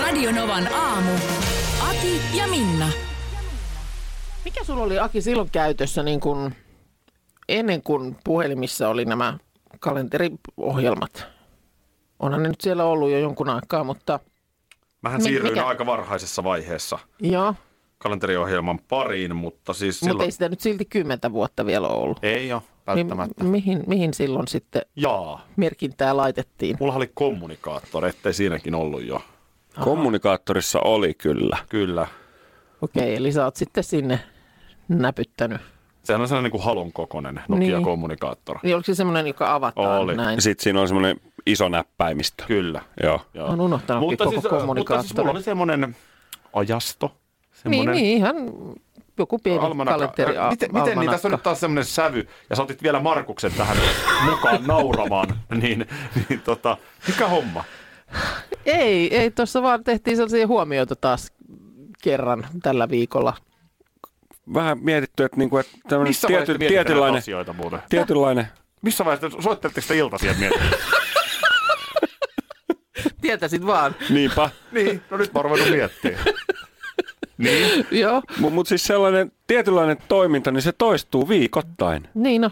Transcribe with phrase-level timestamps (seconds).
[0.00, 1.10] Radionovan aamu.
[1.88, 2.88] Ati ja Minna.
[4.44, 6.52] Mikä sulla oli Aki silloin käytössä niin kun,
[7.48, 9.38] ennen kuin puhelimissa oli nämä
[9.80, 11.26] kalenteriohjelmat?
[12.18, 14.20] Onhan ne nyt siellä ollut jo jonkun aikaa, mutta
[15.02, 17.54] Mähän Mi- siirryin mikä- aika varhaisessa vaiheessa joo.
[17.98, 20.24] kalenteriohjelman pariin, mutta siis Mutta silloin...
[20.26, 22.18] ei sitä nyt silti kymmentä vuotta vielä ollut.
[22.22, 23.42] Ei ole, välttämättä.
[23.44, 25.46] Niin, mihin, mihin silloin sitten Jaa.
[25.56, 26.76] merkintää laitettiin?
[26.80, 29.22] Mulla oli kommunikaattori, ettei siinäkin ollut jo.
[29.84, 31.56] Kommunikaattorissa oli kyllä.
[31.68, 32.06] Kyllä.
[32.82, 34.20] Okei, eli sä oot sitten sinne
[34.88, 35.60] näpyttänyt.
[36.04, 37.82] Sehän on sellainen niin kuin halon kokoinen Nokia Niin.
[37.84, 38.60] kommunikaattori.
[38.62, 40.16] Niin oliko se semmoinen, joka avataan Oli.
[40.16, 40.42] näin?
[40.42, 41.16] Sitten siinä on semmoinen
[41.46, 42.44] iso näppäimistö.
[42.46, 42.82] Kyllä.
[43.02, 43.20] Joo.
[43.34, 43.48] Joo.
[43.48, 45.96] Olen unohtanutkin mutta koko siis, mutta siis mulla oli semmoinen
[46.52, 47.06] ajasto.
[47.06, 48.36] Niin, Semmoinen niin, ihan
[49.18, 49.98] joku pieni almanakka.
[49.98, 50.34] kalenteri.
[50.50, 53.76] Miten, miten niin, tässä on nyt taas semmoinen sävy, ja sä otit vielä Markuksen tähän
[54.30, 55.28] mukaan nauramaan,
[55.62, 55.86] niin,
[56.28, 57.64] niin tota, mikä homma?
[58.66, 61.32] Ei, ei tuossa vaan tehtiin sellaisia huomioita taas
[62.02, 63.34] kerran tällä viikolla.
[64.54, 67.80] Vähän mietitty, että, niinku, että tämmöinen tiety, tietynlainen, asioita muuten?
[67.88, 68.46] tietynlainen,
[68.82, 70.72] Missä vaiheessa, soittelitteko te iltaisia miettimään?
[73.20, 73.96] Tietäisit vaan.
[74.10, 74.50] niinpä.
[74.72, 76.24] niin, no nyt mä oon miettimään.
[77.38, 82.50] niin, Joo, Mutta mut siis sellainen tietynlainen toiminta, niin se toistuu viikoittain niin no.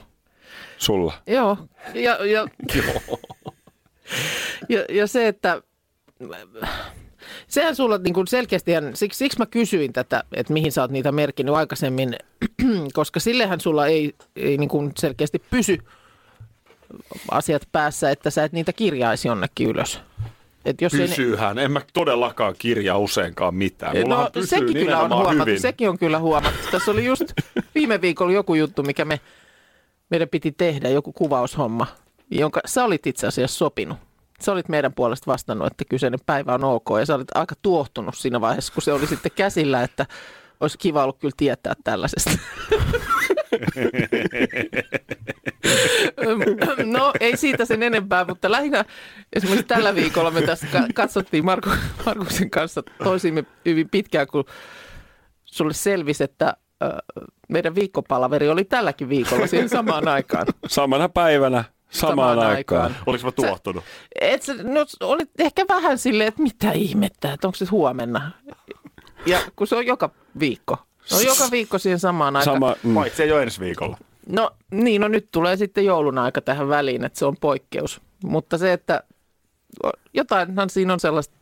[0.79, 1.13] sulla.
[1.27, 1.59] Joo,
[1.95, 2.49] ja, ja,
[4.69, 5.63] ja, ja se, että
[7.49, 11.13] sehän sulla niin kuin selkeästi, siksi, siksi mä kysyin tätä, että mihin sä oot niitä
[11.13, 12.17] merkinnyt aikaisemmin,
[12.93, 15.79] koska sillehän sulla ei, ei niin kuin selkeästi pysy
[17.31, 20.01] asiat päässä, että sä et niitä kirjaisi jonnekin ylös.
[20.65, 21.59] Et jos ei pysyyhän.
[21.59, 23.97] En mä todellakaan kirjaa useinkaan mitään.
[23.97, 25.61] Mullahan No sekin kyllä on huomattu, hyvin.
[25.61, 26.69] sekin on kyllä huomattu.
[26.71, 27.23] Tässä oli just
[27.75, 29.21] viime viikolla joku juttu, mikä me,
[30.11, 31.87] meidän piti tehdä, joku kuvaushomma,
[32.31, 33.99] jonka sä olit itse asiassa sopinut.
[34.41, 38.15] Sä olit meidän puolesta vastannut, että kyseinen päivä on ok, ja sä olit aika tuohtunut
[38.17, 40.07] siinä vaiheessa, kun se oli sitten käsillä, että
[40.61, 42.31] olisi kiva ollut kyllä tietää tällaisesta.
[46.85, 48.85] No ei siitä sen enempää, mutta lähinnä
[49.33, 51.71] esimerkiksi tällä viikolla me tässä ka- katsottiin Marku,
[52.07, 54.45] Markuksen kanssa toisimme hyvin pitkään, kun
[55.45, 56.57] sulle selvisi, että
[57.49, 60.47] meidän viikkopalaveri oli tälläkin viikolla siihen samaan aikaan.
[60.67, 62.97] Samana päivänä, samaan, aikaan.
[63.07, 63.85] Oliko mä tuohtunut?
[64.21, 68.31] Et sä, no, olit ehkä vähän silleen, että mitä ihmettä, että onko se huomenna.
[69.27, 70.77] Ja kun se on joka viikko.
[71.05, 72.57] Se on joka viikko siihen samaan aikaan.
[72.57, 72.95] Sama, mm.
[72.95, 73.99] Paitsi ei ole ensi viikolla.
[74.29, 78.01] No niin, no nyt tulee sitten joulun aika tähän väliin, että se on poikkeus.
[78.25, 79.03] Mutta se, että
[80.15, 81.35] jotainhan siinä on sellaista,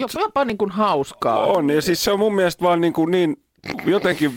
[0.00, 1.46] jopa, jopa niin kuin hauskaa.
[1.46, 3.43] On, ja siis se on mun mielestä vaan niin, kuin niin
[3.86, 4.32] jotenkin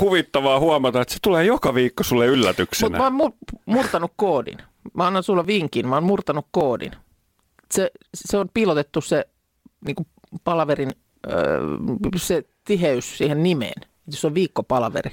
[0.00, 2.98] huvittavaa huomata, että se tulee joka viikko sulle Mutta yllätyksenä.
[2.98, 4.58] mä oon mur- murtanut koodin.
[4.94, 6.92] Mä annan sulla vinkin, mä oon murtanut koodin.
[7.72, 9.24] Se, se on piilotettu se
[9.86, 10.06] niin kuin
[10.44, 10.90] palaverin
[11.32, 11.60] öö,
[12.16, 13.82] se tiheys siihen nimeen.
[14.10, 15.10] Se on viikkopalaveri.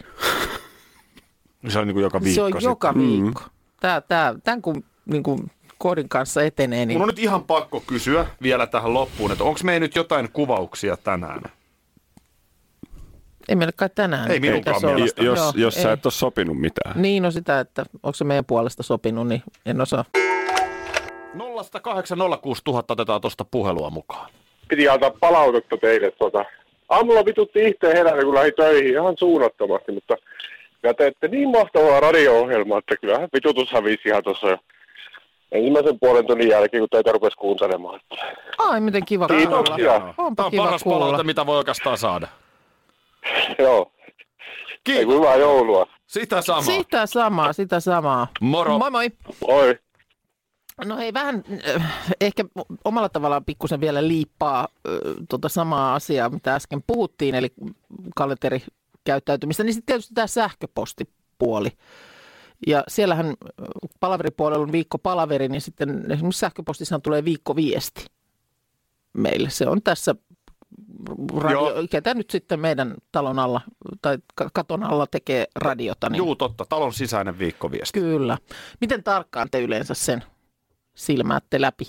[1.67, 2.69] Se on niin kuin joka viikko se on sitten.
[2.69, 3.41] joka viikko.
[3.79, 7.79] Tää, tää, tämän kun niin kuin koodin kanssa etenee, niin Mun on nyt ihan pakko
[7.87, 11.41] kysyä vielä tähän loppuun, että onko meillä nyt jotain kuvauksia tänään?
[13.49, 14.31] Ei meillä kai tänään.
[14.31, 15.23] Ei minunkaan mielestä.
[15.23, 15.93] jos Joo, jos sä ei.
[15.93, 17.01] et ole sopinut mitään.
[17.01, 20.05] Niin, no sitä, että onko se meidän puolesta sopinut, niin en osaa.
[21.37, 24.29] 0806000 otetaan tuosta puhelua mukaan.
[24.67, 26.11] piti antaa palautetta teille.
[26.11, 26.45] Tota.
[26.89, 30.15] Aamulla vitutti itse herätä, kun lähdin töihin ihan suunnattomasti, mutta
[30.83, 34.57] ja teette niin mahtavaa radio-ohjelmaa, että kyllähän vitutus hävisi ihan tuossa jo
[35.51, 37.99] ensimmäisen puolen tunnin jälkeen, kun teitä rupesi kuuntelemaan.
[38.57, 39.41] Ai, miten kiva kuulla.
[39.41, 40.13] Kiitoksia.
[40.17, 40.99] Onpa Tämä on kiva paras kuulla.
[41.05, 42.27] palaute, mitä voi oikeastaan saada.
[43.59, 44.13] Joo, ei
[44.83, 45.15] Kiitos.
[45.15, 45.87] hyvää joulua.
[46.07, 46.61] Sitä samaa.
[46.61, 48.27] Sitä samaa, sitä samaa.
[48.41, 48.79] Moro.
[48.79, 49.11] Moi moi.
[49.41, 49.79] Oi.
[50.85, 51.43] No hei, vähän
[51.75, 52.45] äh, ehkä
[52.85, 54.93] omalla tavallaan pikkusen vielä liippaa äh,
[55.29, 57.53] tota samaa asiaa, mitä äsken puhuttiin, eli
[58.15, 61.69] kalenterikäyttäytymistä, niin sitten tietysti tämä sähköpostipuoli.
[62.67, 63.33] Ja siellähän äh,
[63.99, 68.05] palaveripuolella on viikko palaveri, niin sitten esimerkiksi sähköpostissahan tulee viikko viesti
[69.13, 69.49] meille.
[69.49, 70.15] Se on tässä
[71.37, 71.87] radio, Joo.
[71.91, 73.61] ketä nyt sitten meidän talon alla
[74.01, 76.09] tai ka- katon alla tekee radiota.
[76.09, 76.65] Niin Juu, totta.
[76.69, 77.99] Talon sisäinen viikkoviesti.
[77.99, 78.37] Kyllä.
[78.81, 80.23] Miten tarkkaan te yleensä sen
[80.95, 81.85] silmäätte läpi?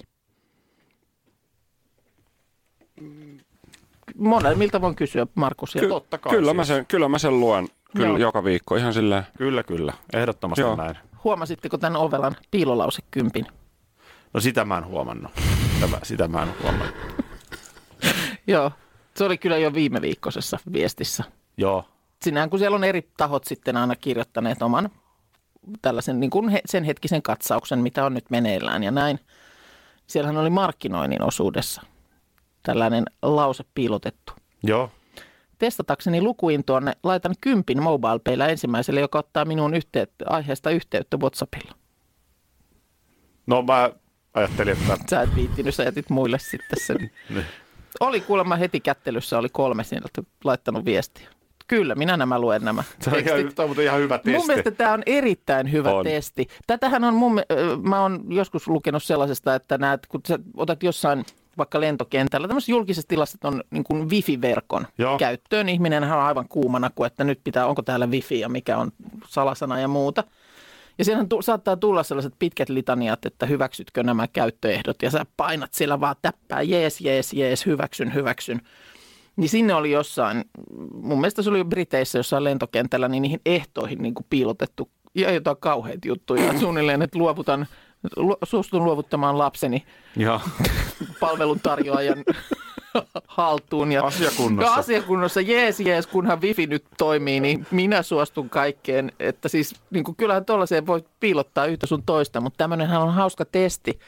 [4.19, 5.75] Molemmilta voin kysyä, Markus.
[5.75, 6.57] Ja Ky- totta kai kyllä, siis.
[6.57, 8.17] mä sen, kyllä mä sen luen kyllä Joo.
[8.17, 9.23] joka viikko ihan silleen.
[9.39, 9.93] Kyllä, kyllä.
[10.13, 10.77] Ehdottomasti Joo.
[10.77, 10.97] näin.
[11.25, 13.47] Huomasitteko tämän Ovelan piilolausekympin?
[14.35, 15.33] No sitä mä en huomannut.
[15.75, 16.95] Sitä mä, sitä mä en huomannut.
[18.49, 18.73] Joo,
[19.15, 21.25] se oli kyllä jo viime viikkoisessa viestissä.
[21.57, 21.85] Joo.
[22.23, 24.91] Sinähän kun siellä on eri tahot sitten aina kirjoittaneet oman
[25.83, 29.21] tällaisen niin kuin he, sen hetkisen katsauksen, mitä on nyt meneillään ja näin.
[30.07, 31.83] Siellähän oli markkinoinnin osuudessa
[32.63, 34.33] tällainen lause piilotettu.
[34.63, 34.91] Joo.
[35.59, 41.75] Testatakseni lukuintoonne laitan kympin mobile ensimmäiselle, joka ottaa minun yhteyt, aiheesta yhteyttä WhatsAppilla.
[43.47, 43.91] No mä
[44.35, 47.11] ajattelin, että Sä et viittinyt, sä jätit muille sitten sen.
[48.01, 50.09] Oli kuulemma heti kättelyssä, oli kolme sieltä
[50.45, 51.29] laittanut viestiä.
[51.69, 54.39] Kyllä, minä nämä luen nämä se on, ihan, toi on ihan hyvä testi.
[54.39, 56.05] Mun mielestä tämä on erittäin hyvä On.
[56.05, 56.49] testi.
[56.67, 57.41] Tätähän on mun,
[57.83, 61.25] mä oon joskus lukenut sellaisesta, että näet, kun sä otat jossain
[61.59, 65.19] vaikka lentokentällä, tämmöisessä julkisessa tilassa on niin kuin wifi-verkon Joo.
[65.19, 65.69] käyttöön.
[65.69, 68.93] Ihminen on aivan kuumana, kun että nyt pitää, onko täällä wifi ja mikä on
[69.27, 70.25] salasana ja muuta.
[70.99, 75.75] Ja siinähän tu- saattaa tulla sellaiset pitkät litaniat, että hyväksytkö nämä käyttöehdot ja sä painat
[75.75, 78.61] siellä vaan täppää, jees, jees, jees, hyväksyn, hyväksyn.
[79.37, 80.45] Niin sinne oli jossain,
[80.93, 85.57] mun mielestä se oli Briteissä jossain lentokentällä, niin niihin ehtoihin niin kuin piilotettu ja jotain
[85.57, 86.59] kauheita juttuja.
[86.61, 87.67] Suunnilleen, että luovutan, lu,
[88.45, 89.87] suostun luovuttamaan lapseni
[90.17, 90.41] Joo.
[91.21, 92.25] palveluntarjoajan
[93.27, 93.93] haltuun.
[93.93, 94.73] Ja, Asiakunnossa.
[94.73, 99.13] Ja asiakunnossa, jees, jees, kunhan wifi nyt toimii, niin minä suostun kaikkeen.
[99.21, 103.45] Että siis niin kuin, kyllähän tuollaiseen voi piilottaa yhtä sun toista, mutta tämmöinenhän on hauska
[103.45, 103.99] testi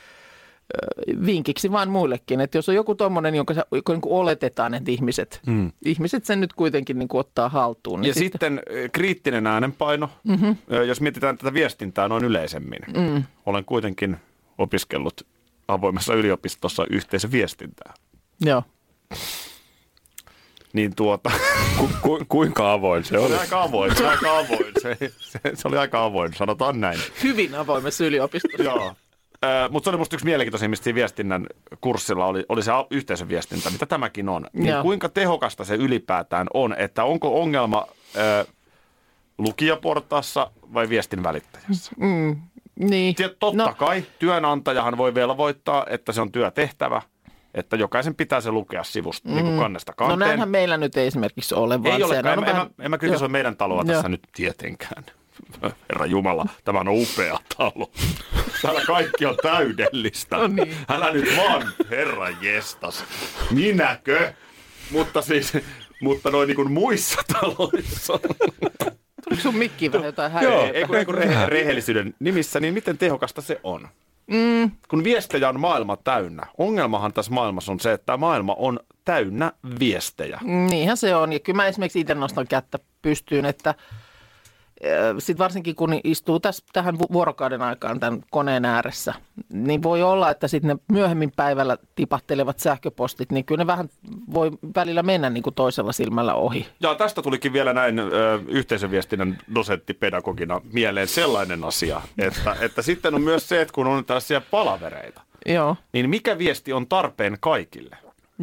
[1.26, 4.90] vinkiksi vaan muillekin, että jos on joku tommonen, jonka, sä- joka niin kuin oletetaan, että
[4.90, 5.72] ihmiset, mm.
[5.84, 8.00] ihmiset sen nyt kuitenkin niin kuin ottaa haltuun.
[8.00, 10.56] Niin Ja sitten eh, kriittinen äänenpaino, mm-hmm.
[10.86, 12.80] jos mietitään tätä viestintää noin yleisemmin.
[12.96, 13.24] Mm.
[13.46, 14.16] Olen kuitenkin
[14.58, 15.26] opiskellut
[15.68, 17.94] avoimessa yliopistossa yhteisöviestintää.
[18.40, 18.62] Joo.
[20.72, 21.30] Niin tuota,
[21.78, 23.34] Ku, ku, kuinka avoin se se oli oli?
[23.40, 26.98] aika avoin, se oli aika avoin, se, se, se oli aika avoin, sanotaan näin.
[27.22, 28.62] Hyvin avoimessa yliopistossa.
[28.62, 28.94] Joo.
[29.70, 31.46] Mutta se oli musta yksi mielenkiintoisimmista siinä viestinnän
[31.80, 34.46] kurssilla, oli, oli se yhteisöviestintä, mitä tämäkin on.
[34.52, 34.82] Niin Joo.
[34.82, 38.44] kuinka tehokasta se ylipäätään on, että onko ongelma ö,
[39.38, 41.92] lukijaportaassa vai viestin välittäjässä?
[42.78, 43.14] Niin.
[43.14, 43.74] Tiet, totta no.
[43.74, 47.02] kai, työnantajahan voi velvoittaa, että se on työtehtävä,
[47.54, 49.34] että jokaisen pitää se lukea sivusta mm.
[49.34, 50.18] niin kuin kannesta No kanteen.
[50.28, 52.84] näinhän meillä nyt ei esimerkiksi ole, vaan Ei ole, sehän en, on en, vähän- mä,
[52.84, 53.32] en mä kritisoi Joo.
[53.32, 54.08] meidän taloa tässä Joo.
[54.08, 55.04] nyt tietenkään.
[55.88, 57.90] Herra Jumala, tämä on upea talo.
[58.62, 60.36] Täällä kaikki on täydellistä.
[60.36, 60.76] No niin.
[60.88, 63.04] Älä nyt vaan, herra jestas.
[63.50, 64.32] Minäkö?
[64.90, 65.52] Mutta siis,
[66.00, 68.18] mutta noin niin kuin muissa taloissa.
[69.24, 70.78] Tuliko sun mikkiin vähän jotain Joo, häiriötä?
[70.78, 73.88] ei kun, ei kun rehe- rehellisyyden nimissä, niin miten tehokasta se on?
[74.26, 74.70] Mm.
[74.88, 76.46] Kun viestejä on maailma täynnä.
[76.58, 80.40] Ongelmahan tässä maailmassa on se, että maailma on täynnä viestejä.
[80.42, 81.32] Niinhän se on.
[81.32, 83.74] Ja kyllä mä esimerkiksi itse nostan kättä pystyyn, että
[85.18, 89.14] sitten varsinkin kun istuu tässä, tähän vu- vuorokauden aikaan tämän koneen ääressä,
[89.52, 93.88] niin voi olla, että sitten ne myöhemmin päivällä tipahtelevat sähköpostit, niin kyllä ne vähän
[94.34, 96.66] voi välillä mennä niin kuin toisella silmällä ohi.
[96.80, 103.22] Ja tästä tulikin vielä näin ö, yhteisöviestinnän dosenttipedagogina mieleen sellainen asia, että, että sitten on
[103.22, 105.76] myös se, että kun on tällaisia palavereita, Joo.
[105.92, 107.96] niin mikä viesti on tarpeen kaikille?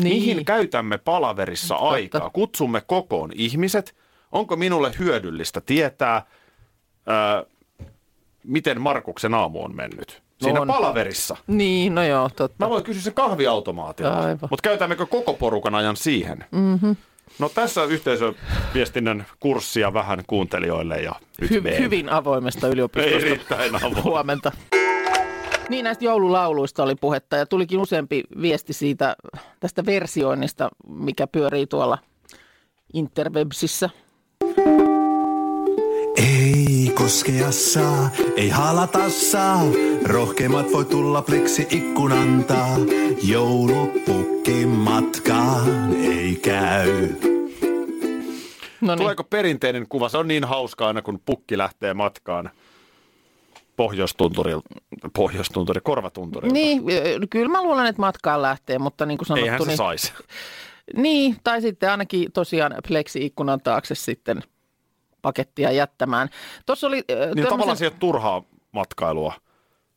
[0.03, 0.15] Niin.
[0.15, 2.29] Mihin käytämme palaverissa aikaa?
[2.29, 3.95] Kutsumme kokoon ihmiset.
[4.31, 6.25] Onko minulle hyödyllistä tietää,
[7.41, 7.45] ö,
[8.43, 10.21] miten Markuksen aamu on mennyt?
[10.41, 10.67] Siinä On.
[10.67, 11.37] palaverissa.
[11.47, 12.65] Niin, no joo, totta.
[12.65, 16.45] Mä voin kysyä sen kahviautomaatilla, mutta käytämmekö koko porukan ajan siihen?
[16.51, 16.95] Mm-hmm.
[17.39, 23.17] No tässä yhteisöviestinnän kurssia vähän kuuntelijoille ja nyt Hy- hyvin avoimesta yliopistosta.
[23.27, 24.03] Erittäin avoin.
[24.03, 24.51] Huomenta.
[25.69, 29.15] Niin näistä joululauluista oli puhetta ja tulikin useampi viesti siitä
[29.59, 31.97] tästä versioinnista, mikä pyörii tuolla
[32.93, 33.89] interwebsissä.
[36.17, 39.61] Ei koskea saa, ei halata saa.
[40.05, 42.77] Rohkeimmat voi tulla pleksi ikkunantaa.
[43.23, 47.07] Joulupukki matkaan ei käy.
[48.81, 50.09] No niin, Tuleeko perinteinen kuva?
[50.09, 52.51] Se on niin hauskaa aina, kun pukki lähtee matkaan
[53.75, 54.61] pohjoistunturil,
[55.13, 56.53] pohjoistunturi, korvatunturilta.
[56.53, 56.83] niin,
[57.29, 60.13] kyllä mä luulen, että matkaan lähtee, mutta niin kuin sanottu, Eihän se niin, saisi.
[60.95, 64.41] Niin, tai sitten ainakin tosiaan pleksi-ikkunan taakse sitten
[65.21, 66.29] pakettia jättämään.
[66.65, 66.97] Tuossa oli...
[66.97, 69.33] ö, Niin tämmöisen- tavallaan siihen turhaa matkailua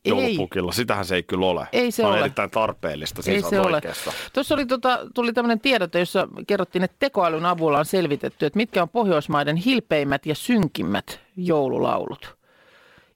[0.05, 0.09] Ei.
[0.09, 0.71] joulupukilla.
[0.71, 1.67] Sitähän se ei kyllä ole.
[1.73, 2.19] Ei se on ole.
[2.19, 3.21] erittäin tarpeellista.
[3.21, 3.75] Siis Ei se ole.
[3.75, 4.13] oikeassa.
[4.33, 8.81] Tuossa oli, tota, tuli tämmöinen tiedote, jossa kerrottiin, että tekoälyn avulla on selvitetty, että mitkä
[8.81, 12.37] on Pohjoismaiden hilpeimmät ja synkimmät joululaulut.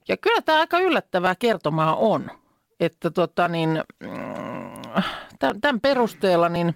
[0.08, 2.30] Ja kyllä tämä aika yllättävää kertomaa on,
[2.80, 4.10] että tota niin, mm,
[5.60, 6.74] tämän perusteella niin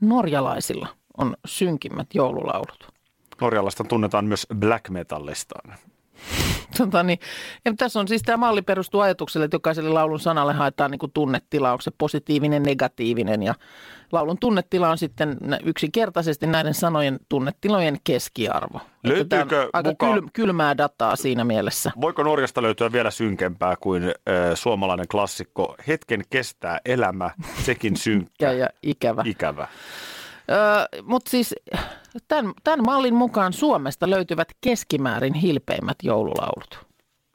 [0.00, 0.88] norjalaisilla
[1.18, 2.88] on synkimmät joululaulut.
[3.40, 5.78] Norjalaista tunnetaan myös black metallistaan.
[6.78, 7.18] Tota niin,
[7.64, 11.12] ja tässä on siis tämä malli perustuu ajatukselle, että jokaiselle laulun sanalle haetaan niin kuin
[11.12, 13.54] tunnetila, onko se positiivinen, negatiivinen ja
[14.12, 18.80] laulun tunnetila on sitten yksinkertaisesti näiden sanojen tunnetilojen keskiarvo.
[19.04, 21.92] Löytyykö aika mukaan- kyl, kylmää dataa siinä mielessä.
[22.00, 24.12] Voiko Norjasta löytyä vielä synkempää kuin äh,
[24.54, 27.30] suomalainen klassikko Hetken kestää elämä,
[27.64, 29.22] sekin synkkä, Ja, ja ikävä.
[29.26, 29.68] ikävä.
[30.50, 31.54] Öö, Mutta siis
[32.28, 36.86] tämän, tämän mallin mukaan Suomesta löytyvät keskimäärin hilpeimmät joululaulut.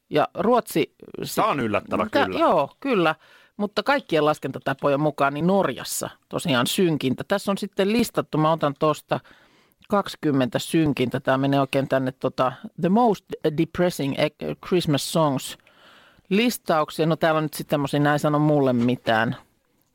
[0.09, 0.95] Ja Ruotsi...
[1.35, 2.39] Tämä on yllättävä Tää- kyllä.
[2.39, 3.15] Joo, kyllä.
[3.57, 7.23] Mutta kaikkien laskentatapojen mukaan niin Norjassa tosiaan synkintä.
[7.27, 9.19] Tässä on sitten listattu, mä otan tuosta
[9.89, 11.19] 20 synkintä.
[11.19, 12.51] Tämä menee oikein tänne tota,
[12.81, 13.25] The Most
[13.57, 14.15] Depressing
[14.67, 15.57] Christmas Songs
[16.29, 17.05] listauksia.
[17.05, 19.35] No täällä on nyt sitten tämmöisiä, näin sano mulle mitään.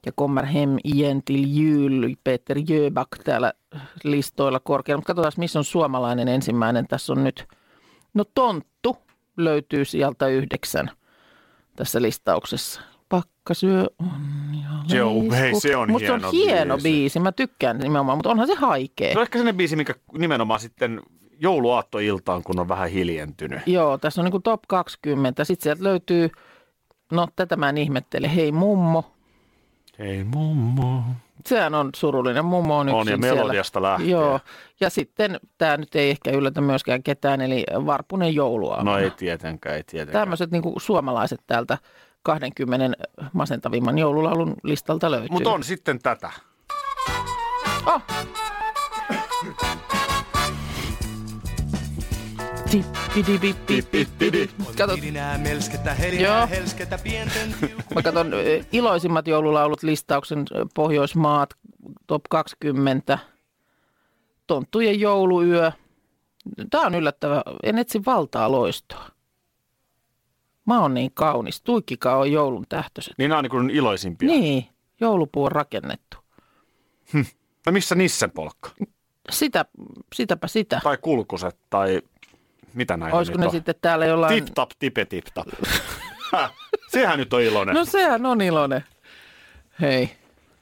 [0.06, 3.52] Ja kommer hem igen till jul, Peter Jöback täällä
[4.04, 4.98] listoilla korkealla.
[4.98, 6.86] Mutta katsotaan, missä on suomalainen ensimmäinen.
[6.86, 7.46] Tässä on nyt,
[8.14, 8.96] no Tonttu
[9.36, 10.90] löytyy sieltä yhdeksän
[11.76, 12.80] tässä listauksessa.
[13.08, 14.08] Pakkasyö on
[14.62, 16.88] ja Joo, hei, se on Musta hieno on hieno biisi.
[16.88, 17.20] biisi.
[17.20, 19.12] Mä tykkään nimenomaan, mutta onhan se haikea.
[19.12, 21.00] Se on ehkä sellainen biisi, mikä nimenomaan sitten
[21.40, 23.60] jouluaattoiltaan, kun on vähän hiljentynyt.
[23.66, 25.44] Joo, tässä on niin top 20.
[25.44, 26.30] Sitten sieltä löytyy,
[27.12, 29.17] no tätä mä en ihmettele, hei mummo.
[29.98, 31.02] Hei mummo.
[31.46, 32.44] Sehän on surullinen.
[32.44, 33.40] Mummo on On, yksin ja siellä.
[33.40, 34.10] melodiasta lähtien.
[34.10, 34.40] Joo,
[34.80, 38.82] ja sitten tämä nyt ei ehkä yllätä myöskään ketään, eli Varpunen joulua.
[38.82, 40.22] No ei tietenkään, ei tietenkään.
[40.22, 41.78] Tämmöiset niin suomalaiset täältä
[42.22, 42.96] 20
[43.32, 45.28] masentavimman joululaulun listalta löytyy.
[45.30, 46.30] Mutta on sitten tätä.
[47.86, 48.02] Oh.
[56.20, 56.48] Joo.
[57.94, 58.32] Mä katson
[58.72, 60.44] iloisimmat joululaulut listauksen
[60.74, 61.54] Pohjoismaat,
[62.06, 63.18] top 20,
[64.46, 65.72] Tonttujen jouluyö.
[66.70, 67.42] Tämä on yllättävä.
[67.62, 69.08] En etsi valtaa loistoa.
[70.66, 71.62] Mä oon niin kaunis.
[71.62, 73.14] Tuikkikaa on joulun tähtöiset.
[73.18, 74.28] Niin nämä on niin iloisimpia.
[74.28, 74.68] Niin,
[75.00, 76.16] joulupuu on rakennettu.
[77.66, 78.70] No missä Nissen polkka?
[79.30, 79.64] Sitä,
[80.14, 80.80] sitäpä sitä.
[80.84, 82.02] Tai kulkuset tai
[82.74, 83.52] mitä näitä Olisiko nyt ne on?
[83.52, 84.44] sitten täällä jollain...
[84.44, 85.46] Tip tap, tipe tip tap.
[86.32, 86.52] Häh,
[86.88, 87.74] Sehän nyt on iloinen.
[87.74, 88.84] No sehän on iloinen.
[89.80, 90.10] Hei,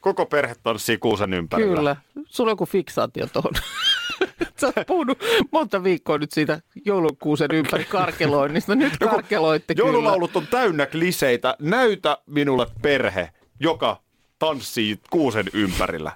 [0.01, 1.77] Koko perhe tanssii kuusen ympärillä.
[1.77, 1.97] kyllä.
[2.27, 3.53] Sulla on joku fiksaatio tuohon.
[4.61, 5.19] Sä oot puhunut
[5.53, 8.75] monta viikkoa nyt siitä joulukuusen ympäri karkeloinnista.
[8.75, 9.89] Nyt karkeloitte kyllä.
[9.89, 11.57] Joululaulut on täynnä kliseitä.
[11.61, 14.01] Näytä minulle perhe, joka
[14.39, 16.13] tanssii kuusen ympärillä.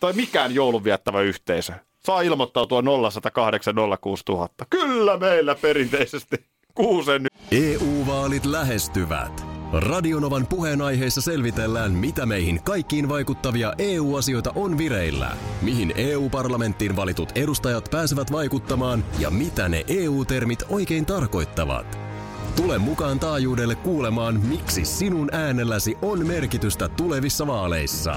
[0.00, 1.72] Tai mikään joulun viettävä yhteisö.
[2.06, 4.66] Saa ilmoittautua 0108 06000.
[4.70, 6.36] Kyllä meillä perinteisesti
[6.74, 9.46] kuusen EU-vaalit lähestyvät.
[9.72, 18.32] Radionovan puheenaiheessa selvitellään, mitä meihin kaikkiin vaikuttavia EU-asioita on vireillä, mihin EU-parlamenttiin valitut edustajat pääsevät
[18.32, 21.98] vaikuttamaan ja mitä ne EU-termit oikein tarkoittavat.
[22.56, 28.16] Tule mukaan taajuudelle kuulemaan, miksi sinun äänelläsi on merkitystä tulevissa vaaleissa.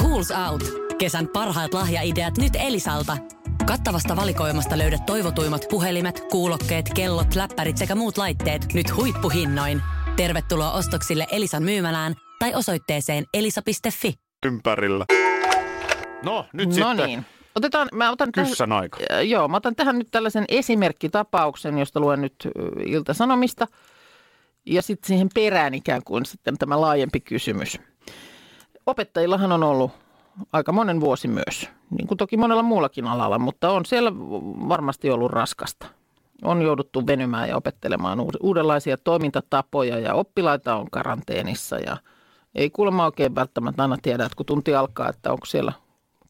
[0.00, 0.62] Schools Out.
[0.98, 3.16] Kesän parhaat lahjaideat nyt Elisalta.
[3.66, 9.82] Kattavasta valikoimasta löydät toivotuimmat puhelimet, kuulokkeet, kellot, läppärit sekä muut laitteet nyt huippuhinnoin.
[10.16, 14.14] Tervetuloa ostoksille Elisan myymälään tai osoitteeseen elisa.fi.
[14.46, 15.04] ympärillä.
[16.22, 17.26] No, nyt No sitten niin.
[17.54, 18.98] Otetaan, mä otan tähän, aika.
[19.22, 22.48] Joo, mä otan tähän nyt tällaisen esimerkkitapauksen, josta luen nyt
[22.86, 23.66] Ilta-Sanomista.
[24.66, 27.78] Ja sitten siihen perään ikään kuin sitten tämä laajempi kysymys.
[28.86, 29.90] Opettajillahan on ollut
[30.52, 34.12] aika monen vuosi myös, niin kuin toki monella muullakin alalla, mutta on siellä
[34.68, 35.86] varmasti ollut raskasta.
[36.44, 41.96] On jouduttu venymään ja opettelemaan uudenlaisia toimintatapoja ja oppilaita on karanteenissa ja
[42.54, 45.72] ei kuulemma oikein välttämättä aina tiedä, että kun tunti alkaa, että onko siellä,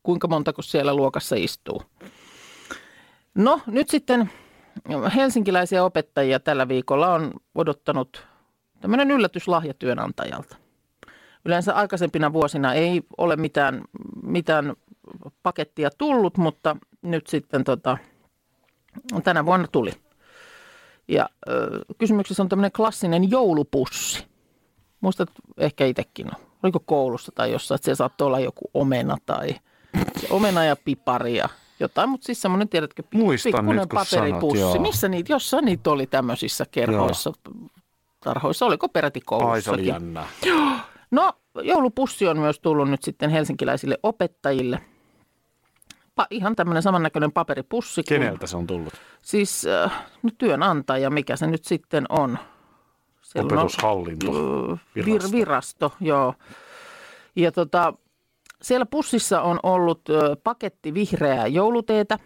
[0.02, 1.82] kuinka montako siellä luokassa istuu.
[3.34, 4.30] No nyt sitten
[5.14, 8.26] helsinkiläisiä opettajia tällä viikolla on odottanut
[8.80, 10.56] tämmöinen yllätyslahja työnantajalta.
[11.46, 13.82] Yleensä aikaisempina vuosina ei ole mitään,
[14.22, 14.74] mitään
[15.42, 17.98] pakettia tullut, mutta nyt sitten tota,
[19.24, 19.92] tänä vuonna tuli.
[21.08, 24.26] Ja ö, kysymyksessä on tämmöinen klassinen joulupussi.
[25.00, 26.26] Muistat ehkä itsekin,
[26.62, 29.48] oliko koulussa tai jossain, että siellä saattoi olla joku omena tai
[30.22, 31.48] ja omena ja piparia.
[31.80, 34.60] Jotain, mutta siis semmoinen, tiedätkö, Muistan pikkuinen nyt, paperipussi.
[34.60, 34.82] sanot, joo.
[34.82, 37.32] Missä niitä, jossain niitä oli tämmöisissä kerhoissa,
[38.20, 40.18] tarhoissa, oliko peräti Ai se oli koulussakin.
[41.10, 41.32] No,
[41.62, 44.80] joulupussi on myös tullut nyt sitten helsinkiläisille opettajille.
[46.20, 48.02] Pa- ihan tämmöinen samannäköinen paperipussi.
[48.02, 48.92] kuin- Keneltä se on tullut?
[49.22, 52.38] Siis äh, no, työnantaja, mikä se nyt sitten on.
[53.22, 54.32] Siellä on- Opetushallinto.
[54.94, 55.32] Vir, Virasto.
[55.36, 56.34] virasto, joo.
[57.36, 57.94] Ja tota,
[58.62, 62.18] siellä pussissa on ollut ö, paketti vihreää jouluteetä.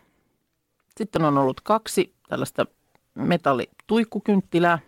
[0.97, 2.67] Sitten on ollut kaksi tällaista
[3.15, 4.79] metallituikkukynttilää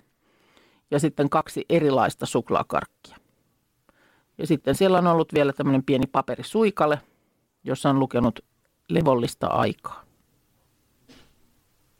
[0.90, 3.16] ja sitten kaksi erilaista suklaakarkkia.
[4.42, 7.00] Ja sitten siellä on ollut vielä tämmöinen pieni paperisuikale,
[7.64, 8.40] jossa on lukenut
[8.88, 10.04] levollista aikaa.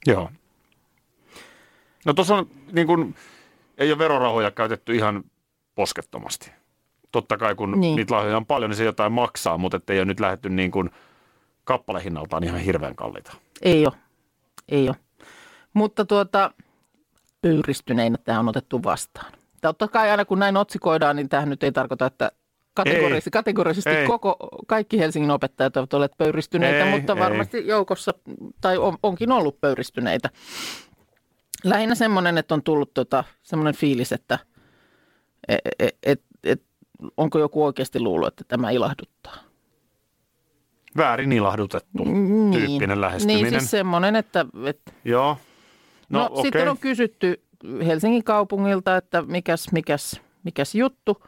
[0.06, 0.30] Joo.
[2.06, 3.14] No tuossa on niin kuin,
[3.78, 5.24] ei ole verorahoja käytetty ihan
[5.74, 6.52] poskettomasti.
[7.12, 7.96] Totta kai kun Niin.
[7.96, 10.90] niitä lahjoja on paljon, niin se jotain maksaa, mutta ei ole nyt lähdetty niin kuin
[11.64, 13.32] kappalehinnaltaan ihan hirveän kalliita.
[13.62, 13.94] Ei ole,
[14.68, 14.96] ei ole.
[15.74, 16.50] Mutta tuota,
[17.40, 19.32] pöyristyneinä tämä on otettu vastaan.
[19.62, 22.32] Totta kai aina kun näin otsikoidaan, niin tämähän nyt ei tarkoita, että
[22.74, 23.32] kategorisesti, Ei.
[23.32, 24.06] kategorisesti Ei.
[24.06, 27.18] koko, kaikki Helsingin opettajat ovat olleet pöyristyneitä, Ei, mutta ei.
[27.18, 28.14] varmasti joukossa,
[28.60, 30.30] tai on, onkin ollut pöyristyneitä.
[31.64, 34.38] Lähinnä semmoinen, että on tullut tota, semmoinen fiilis, että
[35.48, 36.62] et, et, et, et,
[37.16, 39.36] onko joku oikeasti luullut, että tämä ilahduttaa.
[40.96, 42.04] Väärin ilahdutettu
[42.52, 43.42] tyyppinen lähestyminen.
[43.42, 45.36] Niin siis semmoinen, että, että Joo.
[46.08, 46.42] No, No, no okei.
[46.42, 47.42] sitten on kysytty
[47.86, 51.22] Helsingin kaupungilta, että mikäs, mikäs, mikäs juttu.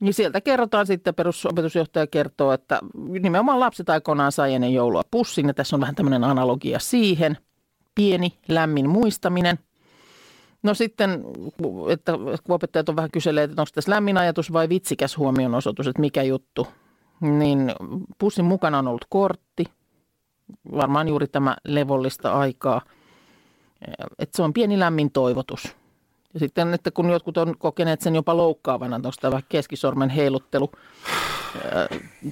[0.00, 5.46] Niin sieltä kerrotaan sitten, perusopetusjohtaja kertoo, että nimenomaan lapset aikoinaan sai ennen joulua pussin.
[5.46, 7.38] Ja tässä on vähän tämmöinen analogia siihen.
[7.94, 9.58] Pieni, lämmin muistaminen.
[10.62, 11.24] No sitten,
[11.88, 12.12] että
[12.44, 16.22] kun opettajat on vähän kyselleet, että onko tässä lämmin ajatus vai vitsikäs huomionosoitus, että mikä
[16.22, 16.66] juttu.
[17.20, 17.72] Niin
[18.18, 19.64] pussin mukana on ollut kortti,
[20.72, 22.80] varmaan juuri tämä levollista aikaa–
[24.18, 25.76] että se on pieni lämmin toivotus.
[26.34, 30.70] Ja sitten, että kun jotkut on kokeneet sen jopa loukkaavana, onko tämä vähän keskisormen heiluttelu,
[31.74, 31.88] ää,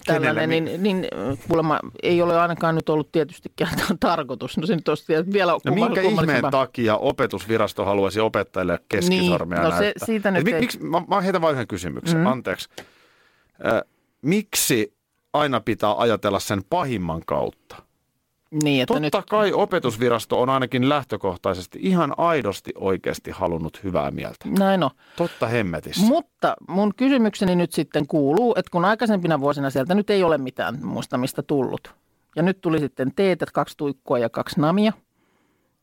[0.07, 1.07] tällainen, niin, niin
[1.49, 4.59] kuulemma ei ole ainakaan nyt ollut tietystikään tarkoitus.
[4.59, 9.71] No se nyt olisi vielä No kumma- minkä ihmeen takia opetusvirasto haluaisi opettajille keskisormia Niin,
[9.71, 12.21] no se- siitä Et nyt ei- miksi, mä, mä heitän vain yhden kysymyksen, Mm.
[12.25, 12.27] mm.
[12.33, 12.69] anteeksi.
[13.67, 13.83] Äh,
[14.23, 14.95] miksi
[15.33, 17.77] aina pitää ajatella sen pahimman kautta?
[18.51, 24.49] Niin, että Totta nyt, kai opetusvirasto on ainakin lähtökohtaisesti ihan aidosti oikeasti halunnut hyvää mieltä.
[24.59, 24.91] näin on.
[25.17, 26.07] Totta hemmetissä.
[26.07, 30.79] Mutta mun kysymykseni nyt sitten kuuluu, että kun aikaisempina vuosina sieltä nyt ei ole mitään
[30.83, 31.95] muistamista tullut,
[32.37, 34.93] ja nyt tuli sitten teetä, kaksi tuikkua ja kaksi namia,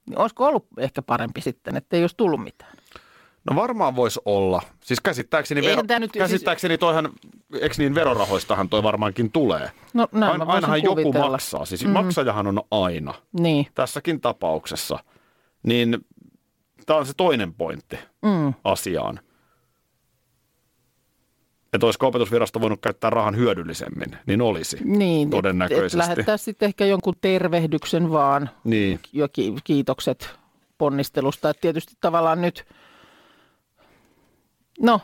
[0.06, 2.78] niin olisiko ollut ehkä parempi sitten, että ei olisi tullut mitään?
[3.50, 4.62] No varmaan voisi olla.
[4.82, 7.10] Siis käsittääkseni, Eihän vero, nyt- käsittääkseni toihan,
[7.62, 9.72] eikö niin verorahoistahan toi varmaankin tulee.
[9.94, 11.30] No näin Ain, ainahan joku kuvitella.
[11.30, 11.66] maksaa.
[11.66, 11.94] Siis mm-hmm.
[12.06, 15.00] maksajahan on aina Niin, tässäkin tapauksessa.
[15.64, 16.06] Niin
[16.86, 19.20] tämä on se toinen pointti mm, asiaan.
[21.74, 24.78] Että olisiko opetusvirasto voinut käyttää rahan hyödyllisemmin, niin olisi.
[24.84, 25.98] niin Todennäköisesti.
[25.98, 29.00] Et, et lähettää sitten ehkä jonkun tervehdyksen vaan Niin.
[29.14, 30.36] ja ki- kiitokset
[30.78, 31.50] ponnistelusta.
[31.50, 32.66] Et tietysti tavallaan nyt,
[34.82, 35.02] no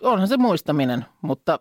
[0.00, 1.58] onhan se muistaminen, mutta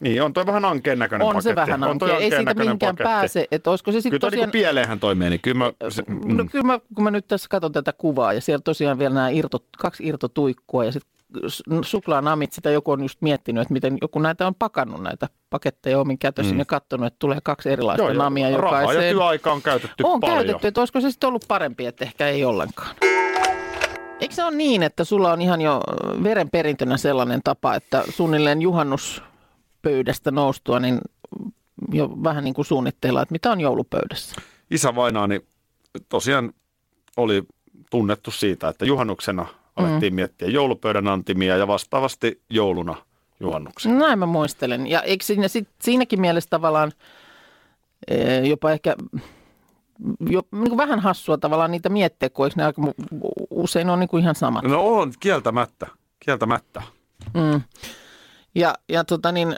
[0.00, 1.48] Niin, on toi vähän ankeen näköinen on paketti.
[1.48, 2.24] se vähän on toi ankea.
[2.24, 3.02] Ei siitä mihinkään paketti.
[3.02, 3.46] pääse.
[3.50, 4.46] Että olisiko se sitten toi tosiaan...
[4.46, 5.38] niinku pieleenhän toi meni.
[5.38, 6.48] Kyllä mä, se, No mm.
[6.48, 9.58] kyllä mä, kun mä nyt tässä katson tätä kuvaa ja siellä tosiaan vielä nämä irto,
[9.78, 11.10] kaksi irtotuikkua ja sitten
[11.84, 16.18] suklaanamit, sitä joku on just miettinyt, että miten joku näitä on pakannut näitä paketteja omin
[16.18, 16.58] kätösin mm.
[16.58, 19.14] ja katsonut, että tulee kaksi erilaista Joo, namia rahaa ja jokaiseen.
[19.14, 20.36] työaikaa on käytetty on paljon.
[20.36, 22.96] käytetty, että olisiko se sitten ollut parempi, että ehkä ei ollenkaan.
[24.20, 25.80] Eikö se ole niin, että sulla on ihan jo
[26.22, 31.00] verenperintönä sellainen tapa, että suunnilleen juhannuspöydästä noustua, niin
[31.92, 34.36] jo vähän niin kuin suunnitteilla, että mitä on joulupöydässä?
[34.70, 35.40] Isä vainaani
[36.08, 36.52] tosiaan
[37.16, 37.42] oli
[37.90, 40.14] tunnettu siitä, että juhannuksena alettiin Mm.
[40.14, 42.94] miettiä joulupöydän antimia ja vastaavasti jouluna
[43.40, 43.98] juhannuksen.
[43.98, 44.86] Näin mä muistelen.
[44.86, 46.92] Ja eikö siinä sit, siinäkin mielessä tavallaan
[48.48, 48.96] jopa ehkä
[50.20, 52.82] jo, niin kuin vähän hassua tavallaan niitä miettiä, kun eikö ne aika
[53.50, 54.64] usein on niin kuin ihan samat.
[54.64, 55.86] No on, kieltämättä.
[56.20, 56.82] Kieltämättä.
[57.34, 57.60] Mm.
[58.54, 59.56] Ja, ja tota niin,